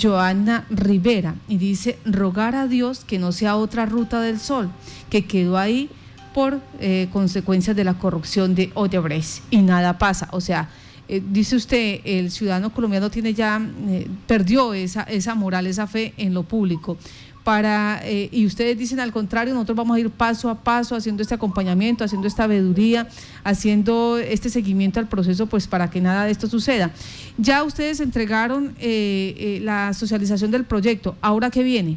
Joana 0.00 0.64
Rivera, 0.70 1.34
y 1.46 1.58
dice, 1.58 1.98
rogar 2.06 2.54
a 2.54 2.66
Dios 2.66 3.04
que 3.04 3.18
no 3.18 3.32
sea 3.32 3.56
otra 3.56 3.84
ruta 3.84 4.22
del 4.22 4.38
sol, 4.38 4.70
que 5.10 5.26
quedó 5.26 5.58
ahí 5.58 5.90
por 6.34 6.60
eh, 6.78 7.08
consecuencias 7.12 7.76
de 7.76 7.84
la 7.84 7.94
corrupción 7.94 8.54
de 8.54 8.70
Odebrecht 8.74 9.42
y 9.50 9.58
nada 9.58 9.98
pasa. 9.98 10.28
O 10.32 10.40
sea, 10.40 10.68
eh, 11.08 11.22
dice 11.30 11.56
usted, 11.56 12.00
el 12.04 12.30
ciudadano 12.30 12.72
colombiano 12.72 13.10
tiene 13.10 13.34
ya, 13.34 13.60
eh, 13.88 14.08
perdió 14.26 14.74
esa, 14.74 15.02
esa 15.04 15.34
moral, 15.34 15.66
esa 15.66 15.86
fe 15.86 16.14
en 16.16 16.34
lo 16.34 16.42
público. 16.44 16.96
Para, 17.44 18.02
y 18.06 18.44
ustedes 18.44 18.76
dicen 18.76 19.00
al 19.00 19.12
contrario, 19.12 19.54
nosotros 19.54 19.74
vamos 19.74 19.96
a 19.96 20.00
ir 20.00 20.10
paso 20.10 20.50
a 20.50 20.62
paso 20.62 20.94
haciendo 20.94 21.22
este 21.22 21.34
acompañamiento, 21.34 22.04
haciendo 22.04 22.28
esta 22.28 22.46
veeduría, 22.46 23.08
haciendo 23.44 24.18
este 24.18 24.50
seguimiento 24.50 25.00
al 25.00 25.08
proceso, 25.08 25.46
pues 25.46 25.66
para 25.66 25.88
que 25.90 26.02
nada 26.02 26.26
de 26.26 26.32
esto 26.32 26.48
suceda. 26.48 26.90
Ya 27.38 27.64
ustedes 27.64 28.00
entregaron 28.00 28.74
la 28.78 29.94
socialización 29.94 30.50
del 30.50 30.64
proyecto, 30.64 31.16
¿ahora 31.22 31.50
qué 31.50 31.62
viene? 31.62 31.96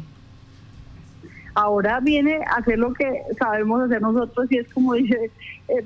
Ahora 1.54 2.00
viene 2.00 2.40
a 2.46 2.56
hacer 2.56 2.78
lo 2.78 2.92
que 2.92 3.22
sabemos 3.38 3.82
hacer 3.82 4.02
nosotros 4.02 4.50
y 4.50 4.58
es 4.58 4.72
como 4.72 4.94
dice, 4.94 5.30
eh, 5.68 5.84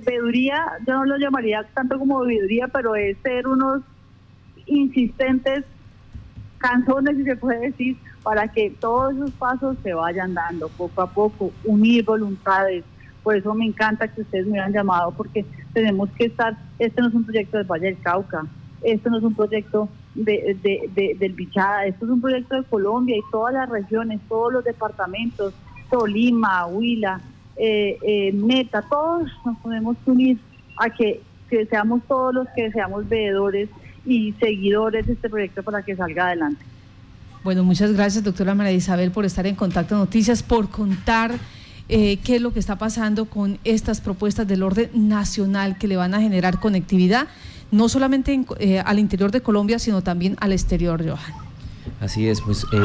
yo 0.87 0.95
no 0.95 1.05
lo 1.05 1.19
llamaría 1.19 1.63
tanto 1.75 1.99
como 1.99 2.21
veeduría, 2.21 2.69
pero 2.69 2.95
es 2.97 3.19
ser 3.19 3.47
unos 3.47 3.83
insistentes 4.67 5.65
canzones, 6.59 7.17
si 7.17 7.25
se 7.25 7.37
puede 7.37 7.61
decir, 7.61 7.97
para 8.23 8.49
que 8.49 8.71
todos 8.71 9.15
esos 9.15 9.31
pasos 9.33 9.77
se 9.83 9.95
vayan 9.95 10.35
dando 10.35 10.69
poco 10.71 11.03
a 11.03 11.11
poco, 11.11 11.53
unir 11.65 12.05
voluntades. 12.05 12.85
Por 13.23 13.37
eso 13.37 13.55
me 13.55 13.67
encanta 13.67 14.09
que 14.09 14.23
ustedes 14.23 14.47
me 14.47 14.59
hayan 14.59 14.73
llamado, 14.73 15.13
porque 15.13 15.45
tenemos 15.73 16.09
que 16.13 16.27
estar, 16.27 16.57
este 16.79 17.01
no 17.01 17.09
es 17.09 17.15
un 17.15 17.25
proyecto 17.25 17.59
del 17.59 17.67
Valle 17.67 17.87
del 17.87 18.01
Cauca, 18.01 18.47
este 18.83 19.11
no 19.11 19.19
es 19.19 19.25
un 19.25 19.35
proyecto 19.35 19.89
de, 20.25 20.91
de, 20.95 21.17
del 21.19 21.33
Bichada. 21.33 21.87
Esto 21.87 22.05
es 22.05 22.11
un 22.11 22.21
proyecto 22.21 22.57
de 22.57 22.65
Colombia 22.65 23.17
y 23.17 23.23
todas 23.31 23.55
las 23.55 23.69
regiones, 23.69 24.21
todos 24.29 24.53
los 24.53 24.65
departamentos, 24.65 25.55
Tolima, 25.91 26.67
Huila, 26.67 27.21
eh, 27.57 27.99
eh, 28.03 28.33
Meta, 28.33 28.83
todos 28.83 29.31
nos 29.45 29.59
podemos 29.59 29.97
unir 30.07 30.39
a 30.77 30.91
que, 30.91 31.23
seamos 31.71 32.03
todos 32.07 32.35
los 32.35 32.47
que 32.55 32.71
seamos 32.73 33.09
veedores 33.09 33.71
y 34.05 34.33
seguidores 34.39 35.07
de 35.07 35.15
este 35.15 35.31
proyecto 35.31 35.63
para 35.63 35.83
que 35.83 35.97
salga 35.97 36.27
adelante. 36.27 36.63
Bueno, 37.43 37.65
muchas 37.65 37.93
gracias, 37.93 38.23
doctora 38.23 38.55
María 38.55 38.73
Isabel, 38.73 39.11
por 39.11 39.25
estar 39.25 39.47
en 39.47 39.55
Contacto 39.55 39.97
Noticias, 39.97 40.43
por 40.43 40.69
contar 40.69 41.33
eh, 41.89 42.19
qué 42.19 42.37
es 42.37 42.43
lo 42.43 42.53
que 42.53 42.61
está 42.61 42.77
pasando 42.77 43.25
con 43.25 43.59
estas 43.65 44.03
propuestas 44.03 44.47
del 44.47 44.63
orden 44.63 44.91
nacional 44.95 45.79
que 45.79 45.89
le 45.89 45.97
van 45.97 46.13
a 46.15 46.21
generar 46.21 46.61
conectividad 46.61 47.29
no 47.71 47.89
solamente 47.89 48.45
eh, 48.59 48.81
al 48.81 48.99
interior 48.99 49.31
de 49.31 49.41
Colombia, 49.41 49.79
sino 49.79 50.03
también 50.03 50.37
al 50.41 50.53
exterior, 50.53 51.03
Johan. 51.03 51.49
Así 52.01 52.29
es, 52.29 52.43
pues 52.43 52.65
eh, 52.73 52.77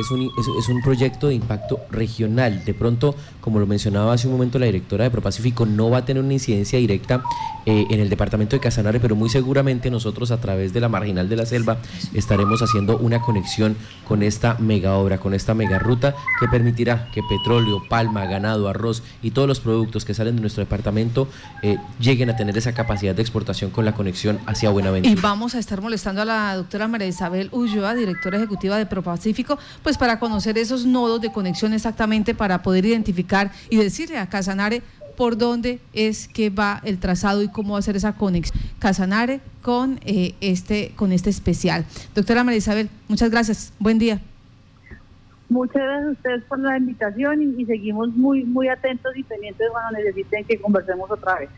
es, 0.00 0.10
un, 0.10 0.30
es, 0.58 0.68
un 0.68 0.80
proyecto 0.82 1.28
de 1.28 1.34
impacto 1.34 1.80
regional. 1.90 2.64
De 2.64 2.72
pronto, 2.72 3.14
como 3.42 3.60
lo 3.60 3.66
mencionaba 3.66 4.14
hace 4.14 4.26
un 4.26 4.32
momento 4.32 4.58
la 4.58 4.66
directora 4.66 5.04
de 5.04 5.10
ProPacífico, 5.10 5.66
no 5.66 5.90
va 5.90 5.98
a 5.98 6.04
tener 6.04 6.22
una 6.22 6.32
incidencia 6.32 6.78
directa 6.78 7.22
en 7.66 8.00
el 8.00 8.10
departamento 8.10 8.56
de 8.56 8.60
Casanare, 8.60 9.00
pero 9.00 9.16
muy 9.16 9.30
seguramente 9.30 9.90
nosotros 9.90 10.30
a 10.30 10.40
través 10.40 10.72
de 10.72 10.80
la 10.80 10.88
Marginal 10.88 11.28
de 11.28 11.36
la 11.36 11.46
Selva 11.46 11.78
estaremos 12.12 12.60
haciendo 12.62 12.98
una 12.98 13.20
conexión 13.20 13.76
con 14.04 14.22
esta 14.22 14.56
mega 14.58 14.96
obra, 14.96 15.18
con 15.18 15.34
esta 15.34 15.54
mega 15.54 15.78
ruta 15.78 16.14
que 16.38 16.48
permitirá 16.48 17.10
que 17.12 17.22
petróleo, 17.22 17.82
palma, 17.88 18.26
ganado, 18.26 18.68
arroz 18.68 19.02
y 19.22 19.30
todos 19.30 19.48
los 19.48 19.60
productos 19.60 20.04
que 20.04 20.14
salen 20.14 20.36
de 20.36 20.40
nuestro 20.40 20.62
departamento 20.62 21.28
eh, 21.62 21.78
lleguen 21.98 22.30
a 22.30 22.36
tener 22.36 22.56
esa 22.56 22.72
capacidad 22.72 23.14
de 23.14 23.22
exportación 23.22 23.70
con 23.70 23.84
la 23.84 23.92
conexión 23.94 24.38
hacia 24.46 24.70
Buenaventura. 24.70 25.12
Y 25.12 25.20
vamos 25.20 25.54
a 25.54 25.58
estar 25.58 25.80
molestando 25.80 26.22
a 26.22 26.24
la 26.24 26.56
doctora 26.56 26.88
María 26.88 27.06
Isabel 27.06 27.48
Ulloa, 27.52 27.94
directora 27.94 28.38
ejecutiva 28.38 28.76
de 28.78 28.86
ProPacífico, 28.86 29.58
pues 29.82 29.98
para 29.98 30.18
conocer 30.18 30.58
esos 30.58 30.86
nodos 30.86 31.20
de 31.20 31.32
conexión 31.32 31.72
exactamente 31.72 32.34
para 32.34 32.62
poder 32.62 32.84
identificar 32.86 33.50
y 33.70 33.76
decirle 33.76 34.18
a 34.18 34.28
Casanare 34.28 34.82
por 35.16 35.36
dónde 35.36 35.80
es 35.92 36.28
que 36.28 36.50
va 36.50 36.80
el 36.84 36.98
trazado 36.98 37.42
y 37.42 37.48
cómo 37.48 37.74
va 37.74 37.78
a 37.78 37.82
ser 37.82 37.96
esa 37.96 38.14
conexión 38.14 38.58
Casanare 38.78 39.40
con 39.62 39.98
eh, 40.04 40.34
este 40.40 40.92
con 40.96 41.12
este 41.12 41.30
especial. 41.30 41.86
Doctora 42.14 42.44
María 42.44 42.58
Isabel, 42.58 42.90
muchas 43.08 43.30
gracias. 43.30 43.72
Buen 43.78 43.98
día. 43.98 44.20
Muchas 45.48 45.82
gracias 45.82 46.08
a 46.08 46.12
ustedes 46.12 46.44
por 46.44 46.58
la 46.58 46.76
invitación 46.76 47.42
y, 47.42 47.62
y 47.62 47.66
seguimos 47.66 48.08
muy 48.08 48.44
muy 48.44 48.68
atentos 48.68 49.16
y 49.16 49.22
pendientes 49.22 49.66
cuando 49.70 49.98
necesiten 49.98 50.44
que 50.44 50.60
conversemos 50.60 51.10
otra 51.10 51.38
vez. 51.38 51.50